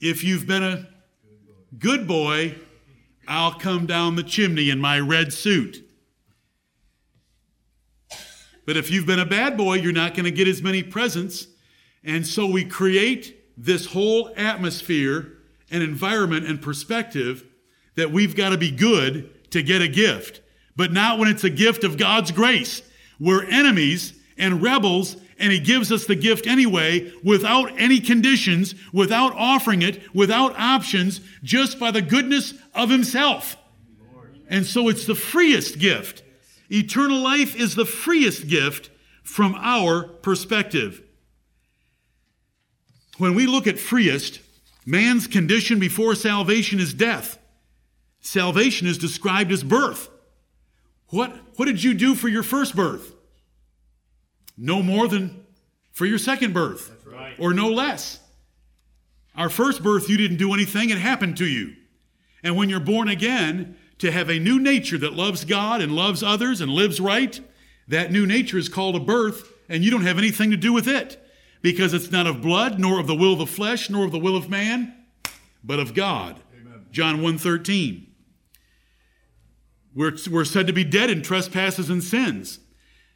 If 0.00 0.22
you've 0.22 0.46
been 0.46 0.62
a 0.62 0.86
good 1.78 2.06
boy, 2.06 2.56
I'll 3.26 3.54
come 3.54 3.86
down 3.86 4.16
the 4.16 4.22
chimney 4.22 4.70
in 4.70 4.78
my 4.78 5.00
red 5.00 5.32
suit. 5.32 5.84
But 8.66 8.76
if 8.76 8.90
you've 8.90 9.06
been 9.06 9.18
a 9.18 9.26
bad 9.26 9.56
boy, 9.56 9.74
you're 9.74 9.92
not 9.92 10.14
going 10.14 10.24
to 10.24 10.30
get 10.30 10.48
as 10.48 10.62
many 10.62 10.82
presents. 10.82 11.46
And 12.02 12.26
so 12.26 12.46
we 12.46 12.64
create 12.64 13.40
this 13.56 13.86
whole 13.86 14.32
atmosphere 14.36 15.38
and 15.70 15.82
environment 15.82 16.46
and 16.46 16.60
perspective 16.60 17.44
that 17.94 18.10
we've 18.10 18.34
got 18.34 18.50
to 18.50 18.58
be 18.58 18.70
good 18.70 19.50
to 19.52 19.62
get 19.62 19.82
a 19.82 19.88
gift. 19.88 20.40
but 20.76 20.92
not 20.92 21.18
when 21.18 21.28
it's 21.28 21.44
a 21.44 21.50
gift 21.50 21.84
of 21.84 21.96
God's 21.96 22.32
grace. 22.32 22.82
We're 23.20 23.44
enemies 23.44 24.14
and 24.36 24.62
rebels, 24.62 25.16
and 25.38 25.52
He 25.52 25.60
gives 25.60 25.92
us 25.92 26.06
the 26.06 26.16
gift 26.16 26.46
anyway 26.46 27.12
without 27.22 27.78
any 27.78 28.00
conditions, 28.00 28.74
without 28.92 29.32
offering 29.34 29.82
it, 29.82 30.02
without 30.14 30.58
options, 30.58 31.20
just 31.42 31.78
by 31.78 31.90
the 31.90 32.02
goodness 32.02 32.54
of 32.74 32.90
Himself. 32.90 33.56
And 34.48 34.66
so 34.66 34.88
it's 34.88 35.06
the 35.06 35.14
freest 35.14 35.78
gift. 35.78 36.22
Eternal 36.70 37.18
life 37.18 37.54
is 37.54 37.74
the 37.74 37.84
freest 37.84 38.48
gift 38.48 38.90
from 39.22 39.54
our 39.56 40.04
perspective. 40.04 41.02
When 43.18 43.34
we 43.34 43.46
look 43.46 43.66
at 43.66 43.78
freest, 43.78 44.40
man's 44.84 45.26
condition 45.26 45.78
before 45.78 46.14
salvation 46.14 46.80
is 46.80 46.92
death. 46.92 47.38
Salvation 48.20 48.86
is 48.86 48.98
described 48.98 49.52
as 49.52 49.62
birth. 49.62 50.08
What, 51.08 51.32
what 51.56 51.66
did 51.66 51.82
you 51.84 51.94
do 51.94 52.14
for 52.14 52.28
your 52.28 52.42
first 52.42 52.74
birth? 52.74 53.14
No 54.56 54.82
more 54.82 55.08
than 55.08 55.44
for 55.92 56.06
your 56.06 56.18
second 56.18 56.54
birth, 56.54 56.92
right. 57.06 57.34
or 57.38 57.54
no 57.54 57.68
less. 57.68 58.18
Our 59.36 59.48
first 59.48 59.82
birth, 59.82 60.08
you 60.08 60.16
didn't 60.16 60.38
do 60.38 60.54
anything, 60.54 60.90
it 60.90 60.98
happened 60.98 61.36
to 61.38 61.46
you. 61.46 61.74
And 62.42 62.56
when 62.56 62.68
you're 62.68 62.80
born 62.80 63.08
again, 63.08 63.76
to 63.98 64.10
have 64.10 64.28
a 64.28 64.38
new 64.38 64.58
nature 64.58 64.98
that 64.98 65.14
loves 65.14 65.44
God 65.44 65.80
and 65.80 65.94
loves 65.94 66.22
others 66.22 66.60
and 66.60 66.70
lives 66.70 67.00
right, 67.00 67.40
that 67.88 68.10
new 68.10 68.26
nature 68.26 68.58
is 68.58 68.68
called 68.68 68.96
a 68.96 69.00
birth, 69.00 69.52
and 69.68 69.84
you 69.84 69.90
don't 69.90 70.02
have 70.02 70.18
anything 70.18 70.50
to 70.50 70.56
do 70.56 70.72
with 70.72 70.88
it 70.88 71.20
because 71.62 71.94
it's 71.94 72.10
not 72.10 72.26
of 72.26 72.42
blood, 72.42 72.78
nor 72.78 73.00
of 73.00 73.06
the 73.06 73.14
will 73.14 73.32
of 73.32 73.38
the 73.38 73.46
flesh, 73.46 73.88
nor 73.88 74.04
of 74.04 74.12
the 74.12 74.18
will 74.18 74.36
of 74.36 74.50
man, 74.50 74.94
but 75.62 75.78
of 75.78 75.94
God. 75.94 76.40
Amen. 76.60 76.86
John 76.90 77.20
1.13. 77.20 78.06
We're, 79.94 80.16
we're 80.30 80.44
said 80.44 80.66
to 80.66 80.72
be 80.72 80.84
dead 80.84 81.08
in 81.08 81.22
trespasses 81.22 81.88
and 81.88 82.02
sins. 82.02 82.58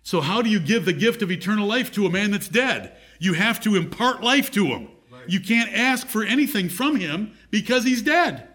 So 0.03 0.21
how 0.21 0.41
do 0.41 0.49
you 0.49 0.61
give 0.61 0.85
the 0.85 0.93
gift 0.93 1.21
of 1.21 1.31
eternal 1.31 1.67
life 1.67 1.93
to 1.93 2.07
a 2.07 2.11
man 2.11 2.31
that's 2.31 2.49
dead? 2.49 2.97
You 3.19 3.35
have 3.35 3.61
to 3.61 3.75
impart 3.75 4.23
life 4.23 4.51
to 4.53 4.67
him. 4.67 4.89
Right. 5.13 5.29
You 5.29 5.41
can't 5.41 5.71
ask 5.75 6.07
for 6.07 6.25
anything 6.25 6.69
from 6.69 6.97
him 6.97 7.35
because 7.51 7.85
he's 7.85 8.01
dead. 8.01 8.49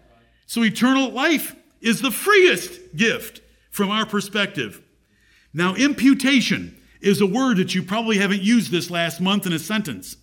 So 0.46 0.64
eternal 0.64 1.10
life 1.10 1.54
is 1.84 2.00
the 2.00 2.10
freest 2.10 2.96
gift 2.96 3.42
from 3.70 3.90
our 3.90 4.06
perspective. 4.06 4.80
Now, 5.52 5.74
imputation 5.74 6.80
is 7.00 7.20
a 7.20 7.26
word 7.26 7.58
that 7.58 7.74
you 7.74 7.82
probably 7.82 8.16
haven't 8.16 8.40
used 8.40 8.70
this 8.70 8.90
last 8.90 9.20
month 9.20 9.46
in 9.46 9.52
a 9.52 9.58
sentence. 9.58 10.16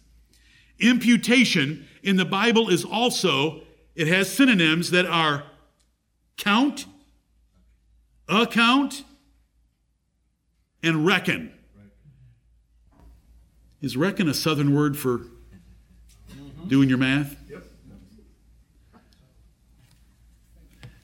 Imputation 0.80 1.88
in 2.02 2.16
the 2.16 2.26
Bible 2.26 2.70
is 2.70 2.84
also, 2.84 3.62
it 3.96 4.08
has 4.08 4.30
synonyms 4.32 4.90
that 4.90 5.06
are 5.06 5.44
count, 6.36 6.88
account, 8.28 9.04
and 10.82 11.06
reckon. 11.06 11.54
Is 13.82 13.96
reckon 13.96 14.28
a 14.28 14.34
southern 14.34 14.76
word 14.76 14.98
for 14.98 15.22
doing 16.68 16.90
your 16.90 16.98
math? 16.98 17.36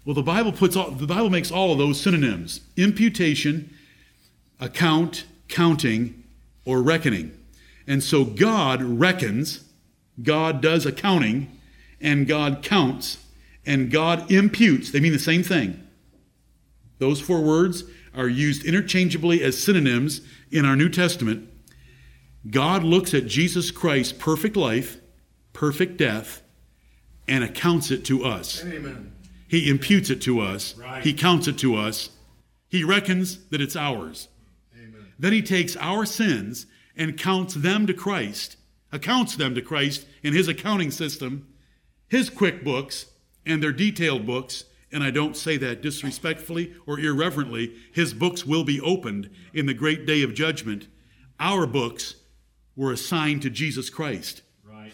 Well, 0.07 0.13
the 0.13 0.23
Bible 0.23 0.53
puts 0.53 0.77
all, 0.77 0.91
the 0.91 1.05
Bible 1.05 1.29
makes 1.29 1.51
all 1.51 1.73
of 1.73 1.77
those 1.77 1.99
synonyms: 1.99 2.61
imputation, 2.77 3.75
account, 4.57 5.25
counting, 5.49 6.23
or 6.63 6.81
reckoning. 6.81 7.37
And 7.85 8.01
so 8.01 8.23
God 8.23 8.81
reckons, 8.81 9.65
God 10.23 10.61
does 10.61 10.85
accounting, 10.85 11.51
and 11.99 12.25
God 12.25 12.63
counts, 12.63 13.17
and 13.65 13.91
God 13.91 14.31
imputes. 14.31 14.91
They 14.91 15.01
mean 15.01 15.11
the 15.11 15.19
same 15.19 15.43
thing. 15.43 15.85
Those 16.99 17.19
four 17.19 17.41
words 17.41 17.83
are 18.15 18.29
used 18.29 18.63
interchangeably 18.63 19.43
as 19.43 19.61
synonyms 19.61 20.21
in 20.49 20.63
our 20.63 20.77
New 20.77 20.87
Testament. 20.87 21.49
God 22.49 22.81
looks 22.81 23.13
at 23.13 23.25
Jesus 23.25 23.71
Christ's 23.71 24.13
perfect 24.13 24.55
life, 24.55 25.01
perfect 25.51 25.97
death, 25.97 26.43
and 27.27 27.43
accounts 27.43 27.91
it 27.91 28.05
to 28.05 28.23
us. 28.23 28.63
Amen. 28.63 29.11
He 29.47 29.69
imputes 29.69 30.09
it 30.09 30.21
to 30.23 30.41
us. 30.41 30.75
Right. 30.77 31.03
He 31.03 31.13
counts 31.13 31.47
it 31.47 31.57
to 31.59 31.75
us. 31.75 32.09
He 32.67 32.83
reckons 32.83 33.47
that 33.49 33.61
it's 33.61 33.75
ours. 33.75 34.27
Amen. 34.75 35.07
Then 35.17 35.33
he 35.33 35.41
takes 35.41 35.75
our 35.77 36.05
sins 36.05 36.65
and 36.95 37.17
counts 37.17 37.53
them 37.53 37.87
to 37.87 37.93
Christ, 37.93 38.57
accounts 38.91 39.35
them 39.35 39.55
to 39.55 39.61
Christ 39.61 40.05
in 40.23 40.33
his 40.33 40.47
accounting 40.47 40.91
system, 40.91 41.47
his 42.09 42.29
QuickBooks, 42.29 43.05
and 43.45 43.63
their 43.63 43.71
detailed 43.71 44.25
books. 44.25 44.65
And 44.91 45.03
I 45.03 45.11
don't 45.11 45.35
say 45.35 45.57
that 45.57 45.81
disrespectfully 45.81 46.73
or 46.85 46.99
irreverently. 46.99 47.75
His 47.93 48.13
books 48.13 48.45
will 48.45 48.63
be 48.63 48.81
opened 48.81 49.29
in 49.53 49.65
the 49.65 49.73
great 49.73 50.05
day 50.05 50.23
of 50.23 50.33
judgment. 50.33 50.87
Our 51.39 51.67
books 51.67 52.15
were 52.75 52.91
assigned 52.91 53.41
to 53.43 53.49
Jesus 53.49 53.89
Christ. 53.89 54.41
Right. 54.63 54.93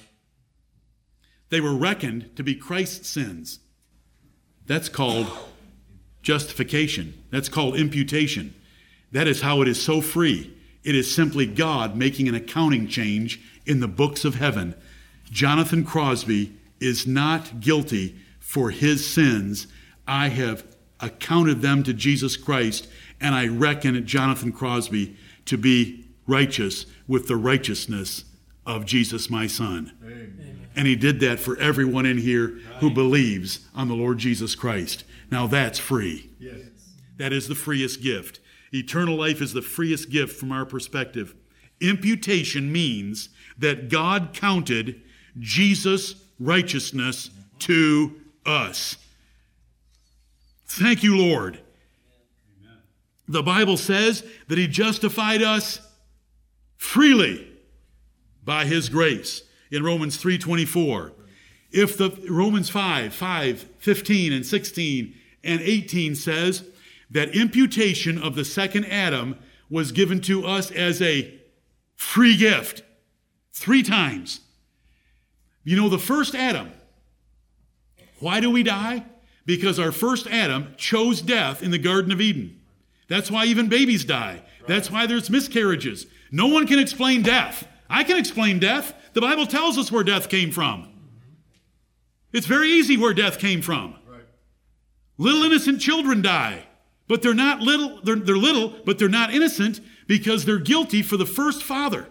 They 1.49 1.61
were 1.61 1.75
reckoned 1.75 2.35
to 2.35 2.43
be 2.43 2.55
Christ's 2.55 3.07
sins. 3.07 3.59
That's 4.65 4.89
called 4.89 5.27
justification. 6.21 7.13
That's 7.29 7.49
called 7.49 7.75
imputation. 7.75 8.55
That 9.11 9.27
is 9.27 9.41
how 9.41 9.61
it 9.61 9.67
is 9.67 9.81
so 9.81 10.01
free. 10.01 10.55
It 10.83 10.95
is 10.95 11.13
simply 11.13 11.45
God 11.45 11.95
making 11.95 12.27
an 12.27 12.35
accounting 12.35 12.87
change 12.87 13.41
in 13.65 13.79
the 13.79 13.87
books 13.87 14.25
of 14.25 14.35
heaven. 14.35 14.75
Jonathan 15.29 15.83
Crosby 15.85 16.53
is 16.79 17.07
not 17.07 17.59
guilty 17.59 18.15
for 18.39 18.71
his 18.71 19.07
sins. 19.07 19.67
I 20.07 20.29
have 20.29 20.65
accounted 20.99 21.61
them 21.61 21.83
to 21.83 21.93
Jesus 21.93 22.37
Christ, 22.37 22.87
and 23.19 23.33
I 23.35 23.47
reckon 23.47 24.05
Jonathan 24.05 24.51
Crosby 24.51 25.15
to 25.45 25.57
be 25.57 26.05
righteous 26.27 26.85
with 27.07 27.27
the 27.27 27.35
righteousness 27.35 28.25
of 28.65 28.85
Jesus, 28.85 29.29
my 29.29 29.47
son. 29.47 29.91
Amen. 30.03 30.62
And 30.75 30.87
he 30.87 30.95
did 30.95 31.19
that 31.19 31.39
for 31.39 31.57
everyone 31.57 32.05
in 32.05 32.17
here 32.17 32.59
who 32.79 32.89
believes 32.89 33.67
on 33.75 33.87
the 33.87 33.93
Lord 33.93 34.17
Jesus 34.17 34.55
Christ. 34.55 35.03
Now 35.29 35.47
that's 35.47 35.79
free. 35.79 36.29
Yes. 36.39 36.57
That 37.17 37.33
is 37.33 37.47
the 37.47 37.55
freest 37.55 38.01
gift. 38.01 38.39
Eternal 38.73 39.15
life 39.15 39.41
is 39.41 39.53
the 39.53 39.61
freest 39.61 40.09
gift 40.09 40.39
from 40.39 40.51
our 40.51 40.65
perspective. 40.65 41.35
Imputation 41.79 42.71
means 42.71 43.29
that 43.57 43.89
God 43.89 44.29
counted 44.33 45.01
Jesus' 45.39 46.15
righteousness 46.39 47.29
to 47.59 48.19
us. 48.45 48.97
Thank 50.65 51.03
you, 51.03 51.17
Lord. 51.17 51.59
The 53.27 53.43
Bible 53.43 53.77
says 53.77 54.23
that 54.47 54.57
He 54.57 54.67
justified 54.67 55.41
us 55.41 55.79
freely 56.77 57.47
by 58.43 58.65
His 58.65 58.89
grace 58.89 59.43
in 59.73 59.83
Romans 59.83 60.17
3:24. 60.17 61.11
If 61.71 61.97
the 61.97 62.11
Romans 62.29 62.69
5, 62.69 63.13
5, 63.13 63.65
15 63.79 64.31
and 64.31 64.45
16 64.45 65.15
and 65.43 65.59
18 65.61 66.15
says 66.15 66.63
that 67.09 67.35
imputation 67.35 68.19
of 68.19 68.35
the 68.35 68.45
second 68.45 68.85
Adam 68.85 69.35
was 69.69 69.91
given 69.91 70.21
to 70.21 70.45
us 70.45 70.69
as 70.69 71.01
a 71.01 71.33
free 71.95 72.37
gift 72.37 72.83
three 73.51 73.81
times. 73.81 74.41
You 75.63 75.75
know, 75.75 75.89
the 75.89 75.97
first 75.97 76.35
Adam, 76.35 76.71
why 78.19 78.39
do 78.39 78.51
we 78.51 78.61
die? 78.61 79.05
Because 79.45 79.79
our 79.79 79.91
first 79.91 80.27
Adam 80.27 80.75
chose 80.77 81.21
death 81.21 81.63
in 81.63 81.71
the 81.71 81.79
Garden 81.79 82.11
of 82.11 82.21
Eden. 82.21 82.59
That's 83.07 83.31
why 83.31 83.45
even 83.45 83.67
babies 83.67 84.05
die. 84.05 84.43
That's 84.67 84.91
why 84.91 85.07
there's 85.07 85.29
miscarriages. 85.29 86.05
No 86.31 86.47
one 86.47 86.67
can 86.67 86.79
explain 86.79 87.23
death. 87.23 87.67
I 87.93 88.03
can 88.03 88.17
explain 88.17 88.57
death. 88.57 88.95
The 89.13 89.21
Bible 89.21 89.45
tells 89.45 89.77
us 89.77 89.91
where 89.91 90.03
death 90.03 90.27
came 90.27 90.49
from. 90.49 90.89
It's 92.33 92.47
very 92.47 92.69
easy 92.69 92.97
where 92.97 93.13
death 93.13 93.37
came 93.37 93.61
from. 93.61 93.95
Right. 94.07 94.25
Little 95.19 95.43
innocent 95.43 95.79
children 95.79 96.23
die, 96.23 96.65
but 97.07 97.21
they're 97.21 97.35
not 97.35 97.59
little, 97.59 98.01
they're, 98.03 98.15
they're 98.15 98.35
little, 98.35 98.73
but 98.83 98.97
they're 98.97 99.09
not 99.09 99.31
innocent 99.31 99.79
because 100.07 100.43
they're 100.43 100.57
guilty 100.57 101.03
for 101.03 101.17
the 101.17 101.25
first 101.27 101.61
father. 101.61 102.07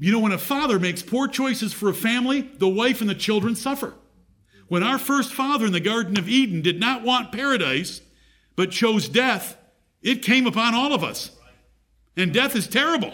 You 0.00 0.10
know, 0.10 0.18
when 0.18 0.32
a 0.32 0.38
father 0.38 0.80
makes 0.80 1.02
poor 1.02 1.28
choices 1.28 1.72
for 1.72 1.88
a 1.88 1.94
family, 1.94 2.40
the 2.40 2.68
wife 2.68 3.00
and 3.00 3.08
the 3.08 3.14
children 3.14 3.54
suffer. 3.54 3.94
When 4.66 4.82
our 4.82 4.98
first 4.98 5.32
father 5.32 5.66
in 5.66 5.72
the 5.72 5.78
Garden 5.78 6.18
of 6.18 6.28
Eden 6.28 6.62
did 6.62 6.80
not 6.80 7.04
want 7.04 7.30
paradise, 7.30 8.00
but 8.56 8.72
chose 8.72 9.08
death, 9.08 9.56
it 10.02 10.22
came 10.22 10.48
upon 10.48 10.74
all 10.74 10.92
of 10.92 11.04
us. 11.04 11.30
And 12.16 12.34
death 12.34 12.56
is 12.56 12.66
terrible. 12.66 13.12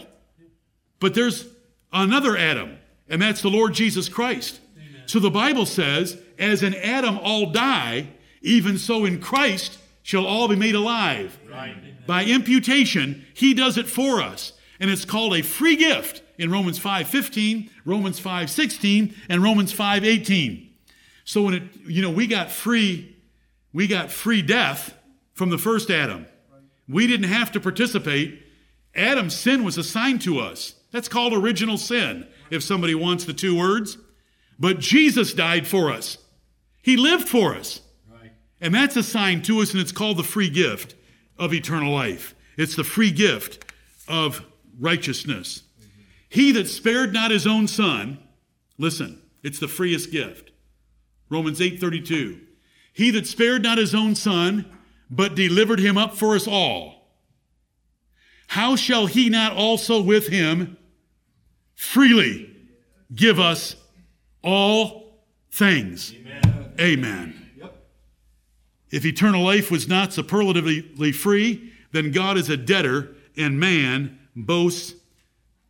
But 1.00 1.14
there's 1.14 1.46
another 1.92 2.36
Adam, 2.36 2.78
and 3.08 3.20
that's 3.20 3.42
the 3.42 3.48
Lord 3.48 3.74
Jesus 3.74 4.08
Christ. 4.08 4.60
Amen. 4.76 5.02
So 5.06 5.18
the 5.18 5.30
Bible 5.30 5.66
says, 5.66 6.18
as 6.38 6.62
in 6.62 6.74
Adam 6.74 7.18
all 7.18 7.50
die, 7.50 8.08
even 8.42 8.78
so 8.78 9.04
in 9.04 9.20
Christ 9.20 9.78
shall 10.02 10.26
all 10.26 10.48
be 10.48 10.56
made 10.56 10.74
alive. 10.74 11.38
Right. 11.50 12.06
By 12.06 12.24
imputation, 12.24 13.26
he 13.34 13.54
does 13.54 13.76
it 13.76 13.86
for 13.86 14.20
us. 14.20 14.52
And 14.78 14.90
it's 14.90 15.04
called 15.04 15.34
a 15.34 15.42
free 15.42 15.76
gift 15.76 16.22
in 16.38 16.50
Romans 16.50 16.78
5:15, 16.78 17.68
Romans 17.84 18.18
5:16, 18.18 19.14
and 19.28 19.42
Romans 19.42 19.72
5:18. 19.72 20.68
So 21.24 21.42
when 21.42 21.54
it, 21.54 21.62
you 21.86 22.00
know, 22.02 22.10
we 22.10 22.26
got 22.26 22.50
free, 22.50 23.14
we 23.72 23.86
got 23.86 24.10
free 24.10 24.42
death 24.42 24.94
from 25.34 25.50
the 25.50 25.58
first 25.58 25.90
Adam. 25.90 26.26
We 26.88 27.06
didn't 27.06 27.28
have 27.28 27.52
to 27.52 27.60
participate. 27.60 28.42
Adam's 28.94 29.34
sin 29.34 29.62
was 29.62 29.78
assigned 29.78 30.22
to 30.22 30.40
us. 30.40 30.74
That's 30.92 31.08
called 31.08 31.32
original 31.32 31.78
sin, 31.78 32.26
if 32.50 32.62
somebody 32.62 32.94
wants 32.94 33.24
the 33.24 33.32
two 33.32 33.56
words. 33.56 33.98
But 34.58 34.78
Jesus 34.78 35.32
died 35.32 35.66
for 35.66 35.90
us. 35.90 36.18
He 36.82 36.96
lived 36.96 37.28
for 37.28 37.54
us. 37.54 37.80
Right. 38.10 38.32
And 38.60 38.74
that's 38.74 38.96
assigned 38.96 39.44
to 39.46 39.60
us, 39.60 39.72
and 39.72 39.80
it's 39.80 39.92
called 39.92 40.16
the 40.16 40.22
free 40.22 40.50
gift 40.50 40.94
of 41.38 41.54
eternal 41.54 41.92
life. 41.92 42.34
It's 42.56 42.76
the 42.76 42.84
free 42.84 43.10
gift 43.10 43.64
of 44.08 44.44
righteousness. 44.78 45.62
Mm-hmm. 45.80 46.00
He 46.28 46.52
that 46.52 46.68
spared 46.68 47.12
not 47.12 47.30
his 47.30 47.46
own 47.46 47.68
son, 47.68 48.18
listen, 48.78 49.22
it's 49.42 49.58
the 49.58 49.68
freest 49.68 50.10
gift. 50.10 50.50
Romans 51.30 51.60
8:32. 51.60 52.40
He 52.92 53.10
that 53.12 53.26
spared 53.26 53.62
not 53.62 53.78
his 53.78 53.94
own 53.94 54.14
son, 54.14 54.66
but 55.08 55.34
delivered 55.34 55.80
him 55.80 55.96
up 55.96 56.16
for 56.16 56.34
us 56.34 56.46
all. 56.46 57.08
How 58.48 58.74
shall 58.76 59.06
he 59.06 59.28
not 59.28 59.52
also 59.52 60.02
with 60.02 60.26
him 60.26 60.76
freely 61.80 62.54
give 63.14 63.40
us 63.40 63.74
all 64.44 65.14
things? 65.50 66.12
Amen. 66.14 66.72
Amen. 66.78 67.50
Yep. 67.56 67.74
If 68.90 69.06
eternal 69.06 69.42
life 69.42 69.70
was 69.70 69.88
not 69.88 70.12
superlatively 70.12 71.10
free, 71.10 71.72
then 71.92 72.12
God 72.12 72.36
is 72.36 72.50
a 72.50 72.56
debtor 72.58 73.16
and 73.34 73.58
man 73.58 74.18
boasts 74.36 74.94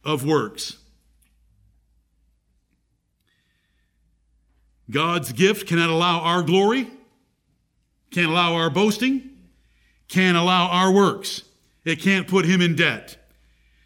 of 0.05 0.27
works. 0.27 0.79
God's 4.91 5.31
gift 5.31 5.69
cannot 5.69 5.91
allow 5.91 6.19
our 6.19 6.43
glory, 6.43 6.91
can't 8.11 8.33
allow 8.33 8.55
our 8.55 8.69
boasting, 8.69 9.31
can't 10.09 10.37
allow 10.37 10.67
our 10.67 10.91
works. 10.91 11.45
It 11.85 12.01
can't 12.01 12.27
put 12.27 12.47
him 12.47 12.61
in 12.61 12.75
debt. 12.75 13.20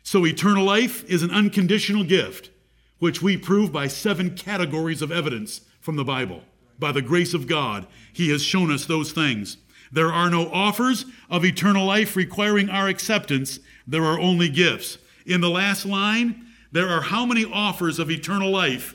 So 0.05 0.27
eternal 0.27 0.65
life 0.65 1.03
is 1.11 1.23
an 1.23 1.31
unconditional 1.31 2.05
gift, 2.05 2.51
which 2.99 3.23
we 3.23 3.39
prove 3.39 3.73
by 3.73 3.89
seven 3.89 4.37
categories 4.37 5.01
of 5.03 5.11
evidence 5.11 5.63
from 5.81 5.97
the 5.97 6.05
Bible. 6.05 6.43
By 6.79 6.93
the 6.93 7.03
grace 7.03 7.33
of 7.33 7.47
God, 7.47 7.87
he 8.13 8.31
has 8.31 8.43
shown 8.43 8.71
us 8.71 8.85
those 8.85 9.13
things. 9.13 9.57
There 9.91 10.13
are 10.13 10.29
no 10.29 10.51
offers 10.53 11.07
of 11.31 11.45
eternal 11.45 11.87
life 11.87 12.17
requiring 12.17 12.69
our 12.69 12.87
acceptance. 12.87 13.61
There 13.87 14.05
are 14.05 14.21
only 14.21 14.51
gifts. 14.51 14.99
In 15.25 15.41
the 15.41 15.49
last 15.49 15.87
line, 15.87 16.49
there 16.71 16.89
are 16.89 17.01
how 17.01 17.25
many 17.25 17.47
offers 17.51 17.99
of 17.99 18.11
eternal 18.11 18.51
life? 18.51 18.95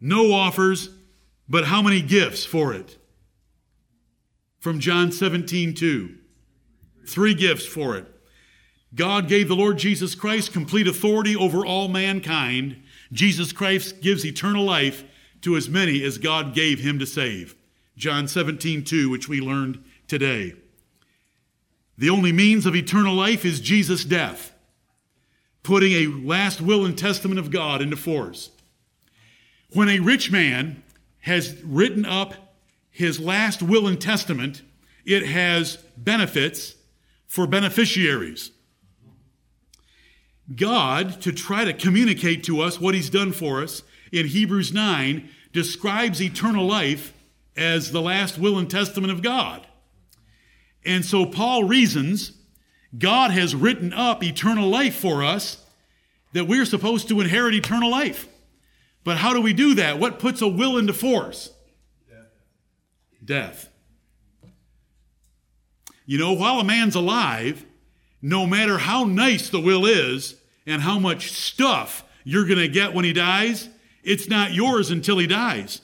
No 0.00 0.32
offers, 0.32 0.90
but 1.48 1.64
how 1.64 1.80
many 1.80 2.02
gifts 2.02 2.44
for 2.44 2.74
it? 2.74 2.98
From 4.58 4.80
John 4.80 5.10
17, 5.12 5.72
2. 5.72 6.14
Three 7.06 7.32
gifts 7.32 7.64
for 7.64 7.96
it. 7.96 8.13
God 8.94 9.28
gave 9.28 9.48
the 9.48 9.56
Lord 9.56 9.78
Jesus 9.78 10.14
Christ 10.14 10.52
complete 10.52 10.86
authority 10.86 11.34
over 11.34 11.66
all 11.66 11.88
mankind. 11.88 12.82
Jesus 13.12 13.52
Christ 13.52 14.00
gives 14.00 14.24
eternal 14.24 14.64
life 14.64 15.04
to 15.40 15.56
as 15.56 15.68
many 15.68 16.04
as 16.04 16.18
God 16.18 16.54
gave 16.54 16.78
him 16.78 16.98
to 16.98 17.06
save. 17.06 17.54
John 17.96 18.28
17, 18.28 18.84
2, 18.84 19.10
which 19.10 19.28
we 19.28 19.40
learned 19.40 19.82
today. 20.06 20.54
The 21.96 22.10
only 22.10 22.32
means 22.32 22.66
of 22.66 22.74
eternal 22.74 23.14
life 23.14 23.44
is 23.44 23.60
Jesus' 23.60 24.04
death, 24.04 24.52
putting 25.62 25.92
a 25.92 26.06
last 26.06 26.60
will 26.60 26.84
and 26.84 26.96
testament 26.96 27.38
of 27.38 27.50
God 27.50 27.80
into 27.80 27.96
force. 27.96 28.50
When 29.72 29.88
a 29.88 30.00
rich 30.00 30.30
man 30.30 30.82
has 31.20 31.62
written 31.64 32.04
up 32.04 32.34
his 32.90 33.18
last 33.18 33.62
will 33.62 33.86
and 33.86 34.00
testament, 34.00 34.62
it 35.04 35.26
has 35.26 35.76
benefits 35.96 36.74
for 37.26 37.46
beneficiaries. 37.46 38.50
God, 40.54 41.20
to 41.22 41.32
try 41.32 41.64
to 41.64 41.72
communicate 41.72 42.44
to 42.44 42.60
us 42.60 42.80
what 42.80 42.94
he's 42.94 43.10
done 43.10 43.32
for 43.32 43.62
us, 43.62 43.82
in 44.12 44.26
Hebrews 44.26 44.72
9, 44.72 45.28
describes 45.52 46.20
eternal 46.20 46.66
life 46.66 47.12
as 47.56 47.92
the 47.92 48.02
last 48.02 48.38
will 48.38 48.58
and 48.58 48.70
testament 48.70 49.12
of 49.12 49.22
God. 49.22 49.66
And 50.84 51.04
so 51.04 51.24
Paul 51.24 51.64
reasons 51.64 52.32
God 52.96 53.30
has 53.30 53.54
written 53.54 53.92
up 53.92 54.22
eternal 54.22 54.68
life 54.68 54.94
for 54.94 55.24
us 55.24 55.64
that 56.32 56.46
we're 56.46 56.66
supposed 56.66 57.08
to 57.08 57.20
inherit 57.20 57.54
eternal 57.54 57.90
life. 57.90 58.28
But 59.02 59.18
how 59.18 59.32
do 59.32 59.40
we 59.40 59.52
do 59.52 59.74
that? 59.74 59.98
What 59.98 60.18
puts 60.18 60.42
a 60.42 60.48
will 60.48 60.76
into 60.76 60.92
force? 60.92 61.50
Death. 62.08 62.26
Death. 63.24 63.68
You 66.06 66.18
know, 66.18 66.32
while 66.32 66.60
a 66.60 66.64
man's 66.64 66.94
alive, 66.94 67.64
no 68.24 68.46
matter 68.46 68.78
how 68.78 69.04
nice 69.04 69.50
the 69.50 69.60
will 69.60 69.84
is 69.84 70.36
and 70.66 70.80
how 70.80 70.98
much 70.98 71.30
stuff 71.30 72.02
you're 72.24 72.46
going 72.46 72.58
to 72.58 72.68
get 72.68 72.94
when 72.94 73.04
he 73.04 73.12
dies, 73.12 73.68
it's 74.02 74.30
not 74.30 74.54
yours 74.54 74.90
until 74.90 75.18
he 75.18 75.26
dies. 75.26 75.82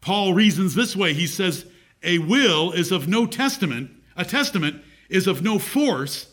Paul 0.00 0.32
reasons 0.32 0.76
this 0.76 0.94
way. 0.94 1.12
He 1.12 1.26
says, 1.26 1.66
A 2.04 2.18
will 2.20 2.70
is 2.70 2.92
of 2.92 3.08
no 3.08 3.26
testament, 3.26 3.90
a 4.16 4.24
testament 4.24 4.80
is 5.08 5.26
of 5.26 5.42
no 5.42 5.58
force 5.58 6.32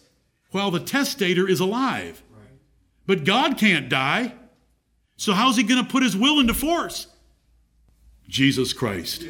while 0.51 0.70
the 0.70 0.80
testator 0.80 1.49
is 1.49 1.60
alive. 1.60 2.22
But 3.08 3.24
God 3.24 3.58
can't 3.58 3.89
die. 3.89 4.36
So 5.18 5.34
how's 5.34 5.58
he 5.58 5.64
going 5.64 5.84
to 5.84 5.91
put 5.91 6.04
his 6.04 6.16
will 6.16 6.39
into 6.39 6.54
force? 6.54 7.08
Jesus 8.30 8.72
Christ. 8.72 9.24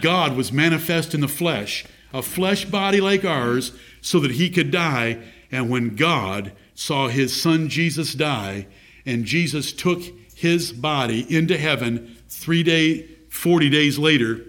God 0.00 0.36
was 0.36 0.52
manifest 0.52 1.12
in 1.12 1.22
the 1.22 1.28
flesh 1.28 1.84
a 2.14 2.22
flesh 2.22 2.64
body 2.64 3.00
like 3.00 3.24
ours 3.24 3.72
so 4.00 4.20
that 4.20 4.30
he 4.30 4.48
could 4.48 4.70
die. 4.70 5.18
And 5.50 5.68
when 5.68 5.96
God 5.96 6.52
saw 6.74 7.08
his 7.08 7.38
son 7.38 7.68
Jesus 7.68 8.14
die, 8.14 8.66
and 9.04 9.24
Jesus 9.24 9.72
took 9.72 10.00
his 10.34 10.72
body 10.72 11.26
into 11.28 11.58
heaven 11.58 12.16
three 12.28 12.62
day, 12.62 13.08
40 13.28 13.68
days 13.68 13.98
later, 13.98 14.46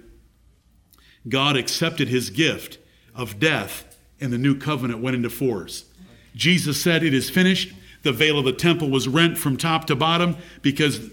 God 1.27 1.57
accepted 1.57 2.07
his 2.07 2.29
gift 2.29 2.77
of 3.15 3.39
death, 3.39 3.97
and 4.21 4.31
the 4.31 4.37
new 4.37 4.55
covenant 4.57 5.01
went 5.01 5.15
into 5.15 5.29
force. 5.29 5.85
Jesus 6.35 6.79
said, 6.79 7.03
It 7.03 7.13
is 7.13 7.29
finished. 7.29 7.73
The 8.03 8.11
veil 8.11 8.37
of 8.37 8.45
the 8.45 8.53
temple 8.53 8.91
was 8.91 9.07
rent 9.07 9.39
from 9.39 9.57
top 9.57 9.85
to 9.85 9.95
bottom 9.95 10.37
because 10.61 11.09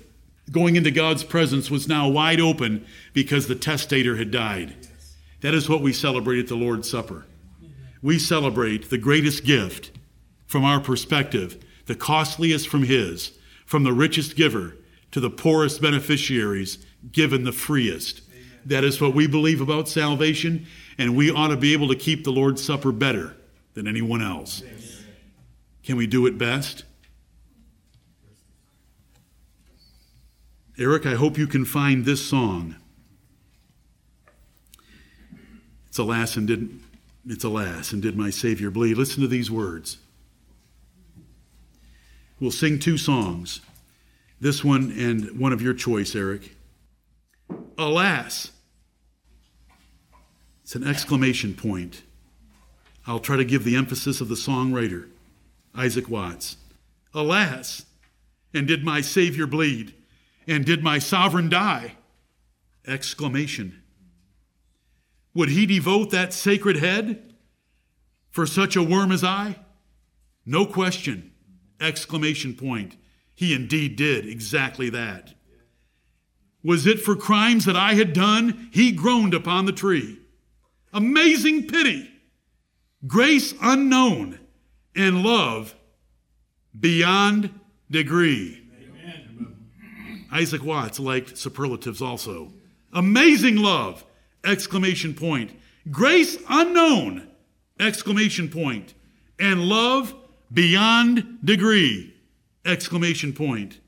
going 0.50 0.76
into 0.76 0.90
God's 0.90 1.24
presence 1.24 1.70
was 1.70 1.88
now 1.88 2.08
wide 2.08 2.40
open 2.40 2.84
because 3.14 3.48
the 3.48 3.54
testator 3.54 4.16
had 4.16 4.30
died. 4.30 4.74
That 5.42 5.54
is 5.54 5.68
what 5.68 5.82
we 5.82 5.92
celebrate 5.92 6.38
at 6.38 6.46
the 6.48 6.54
Lord's 6.54 6.90
Supper. 6.90 7.26
We 8.00 8.18
celebrate 8.18 8.90
the 8.90 8.98
greatest 8.98 9.44
gift 9.44 9.90
from 10.46 10.64
our 10.64 10.80
perspective, 10.80 11.62
the 11.86 11.94
costliest 11.94 12.68
from 12.68 12.84
His, 12.84 13.32
from 13.66 13.84
the 13.84 13.92
richest 13.92 14.36
giver 14.36 14.76
to 15.10 15.20
the 15.20 15.30
poorest 15.30 15.82
beneficiaries, 15.82 16.78
given 17.10 17.44
the 17.44 17.52
freest. 17.52 18.22
That 18.64 18.84
is 18.84 19.00
what 19.00 19.14
we 19.14 19.26
believe 19.26 19.60
about 19.60 19.88
salvation, 19.88 20.66
and 20.96 21.16
we 21.16 21.30
ought 21.30 21.48
to 21.48 21.56
be 21.56 21.72
able 21.72 21.88
to 21.88 21.96
keep 21.96 22.22
the 22.22 22.32
Lord's 22.32 22.64
Supper 22.64 22.92
better 22.92 23.36
than 23.74 23.88
anyone 23.88 24.22
else. 24.22 24.62
Can 25.82 25.96
we 25.96 26.06
do 26.06 26.26
it 26.26 26.38
best? 26.38 26.84
Eric, 30.78 31.04
I 31.04 31.14
hope 31.14 31.36
you 31.36 31.48
can 31.48 31.64
find 31.64 32.04
this 32.04 32.24
song. 32.24 32.76
It's 35.92 35.98
alas 35.98 36.38
and 36.38 36.46
did 36.46 36.80
it's 37.26 37.44
alas 37.44 37.92
and 37.92 38.00
did 38.00 38.16
my 38.16 38.30
Savior 38.30 38.70
bleed. 38.70 38.96
Listen 38.96 39.20
to 39.20 39.28
these 39.28 39.50
words. 39.50 39.98
We'll 42.40 42.50
sing 42.50 42.78
two 42.78 42.96
songs. 42.96 43.60
This 44.40 44.64
one 44.64 44.90
and 44.98 45.38
one 45.38 45.52
of 45.52 45.60
your 45.60 45.74
choice, 45.74 46.16
Eric. 46.16 46.56
Alas. 47.76 48.52
It's 50.62 50.74
an 50.74 50.82
exclamation 50.82 51.52
point. 51.52 52.00
I'll 53.06 53.20
try 53.20 53.36
to 53.36 53.44
give 53.44 53.64
the 53.64 53.76
emphasis 53.76 54.22
of 54.22 54.30
the 54.30 54.34
songwriter, 54.34 55.10
Isaac 55.74 56.08
Watts. 56.08 56.56
Alas, 57.12 57.84
and 58.54 58.66
did 58.66 58.82
my 58.82 59.02
Savior 59.02 59.46
bleed? 59.46 59.92
And 60.46 60.64
did 60.64 60.82
my 60.82 60.98
sovereign 60.98 61.50
die? 61.50 61.96
Exclamation. 62.86 63.81
Would 65.34 65.48
he 65.50 65.66
devote 65.66 66.10
that 66.10 66.32
sacred 66.32 66.76
head 66.76 67.34
for 68.30 68.46
such 68.46 68.76
a 68.76 68.82
worm 68.82 69.12
as 69.12 69.24
I? 69.24 69.56
No 70.44 70.66
question. 70.66 71.32
Exclamation 71.80 72.54
point. 72.54 72.96
He 73.34 73.54
indeed 73.54 73.96
did 73.96 74.26
exactly 74.26 74.90
that. 74.90 75.34
Was 76.62 76.86
it 76.86 77.00
for 77.00 77.16
crimes 77.16 77.64
that 77.64 77.76
I 77.76 77.94
had 77.94 78.12
done? 78.12 78.68
He 78.72 78.92
groaned 78.92 79.34
upon 79.34 79.66
the 79.66 79.72
tree. 79.72 80.20
Amazing 80.92 81.66
pity, 81.66 82.10
grace 83.06 83.54
unknown, 83.60 84.38
and 84.94 85.22
love 85.22 85.74
beyond 86.78 87.58
degree. 87.90 88.62
Amen. 88.78 89.56
Isaac 90.30 90.62
Watts 90.62 91.00
liked 91.00 91.36
superlatives 91.38 92.02
also. 92.02 92.52
Amazing 92.92 93.56
love 93.56 94.04
Exclamation 94.44 95.14
point. 95.14 95.52
grace 95.90 96.36
unknown, 96.48 97.28
exclamation 97.78 98.48
point, 98.48 98.94
and 99.38 99.62
love 99.64 100.14
beyond 100.52 101.38
degree, 101.44 102.14
exclamation 102.64 103.32
point. 103.32 103.80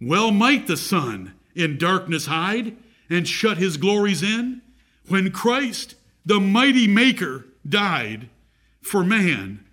Well 0.00 0.30
might 0.30 0.66
the 0.66 0.76
sun 0.76 1.34
in 1.54 1.78
darkness 1.78 2.26
hide 2.26 2.76
and 3.08 3.26
shut 3.28 3.58
his 3.58 3.76
glories 3.76 4.22
in 4.22 4.60
when 5.08 5.30
Christ, 5.30 5.94
the 6.24 6.40
mighty 6.40 6.86
maker, 6.86 7.46
died 7.66 8.28
for 8.80 9.04
man, 9.04 9.64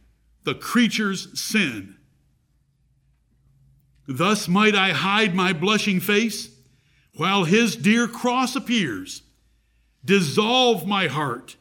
the 0.44 0.54
creature's 0.54 1.40
sin. 1.40 1.96
Thus 4.08 4.48
might 4.48 4.76
I 4.76 4.92
hide 4.92 5.36
my 5.36 5.54
blushing 5.54 6.00
face 6.00 6.51
while 7.16 7.44
his 7.44 7.76
dear 7.76 8.08
cross 8.08 8.56
appears, 8.56 9.24
dissolve 10.04 10.88
my 10.88 11.08
heart 11.08 11.56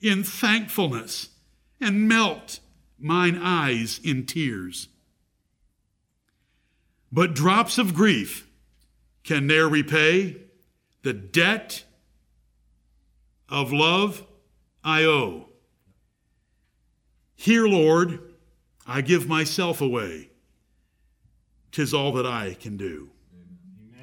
in 0.00 0.24
thankfulness 0.24 1.30
and 1.80 2.08
melt 2.08 2.60
mine 2.98 3.38
eyes 3.40 4.00
in 4.02 4.24
tears. 4.26 4.88
But 7.12 7.34
drops 7.34 7.78
of 7.78 7.94
grief 7.94 8.48
can 9.24 9.46
ne'er 9.46 9.68
repay 9.68 10.36
the 11.02 11.12
debt 11.12 11.84
of 13.48 13.72
love 13.72 14.26
I 14.82 15.04
owe. 15.04 15.48
Here, 17.34 17.66
Lord, 17.66 18.20
I 18.86 19.00
give 19.00 19.28
myself 19.28 19.80
away. 19.80 20.30
Tis 21.70 21.94
all 21.94 22.12
that 22.12 22.26
I 22.26 22.54
can 22.54 22.76
do. 22.76 23.10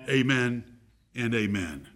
Amen, 0.08 0.10
amen 0.10 0.75
and 1.16 1.34
amen. 1.34 1.95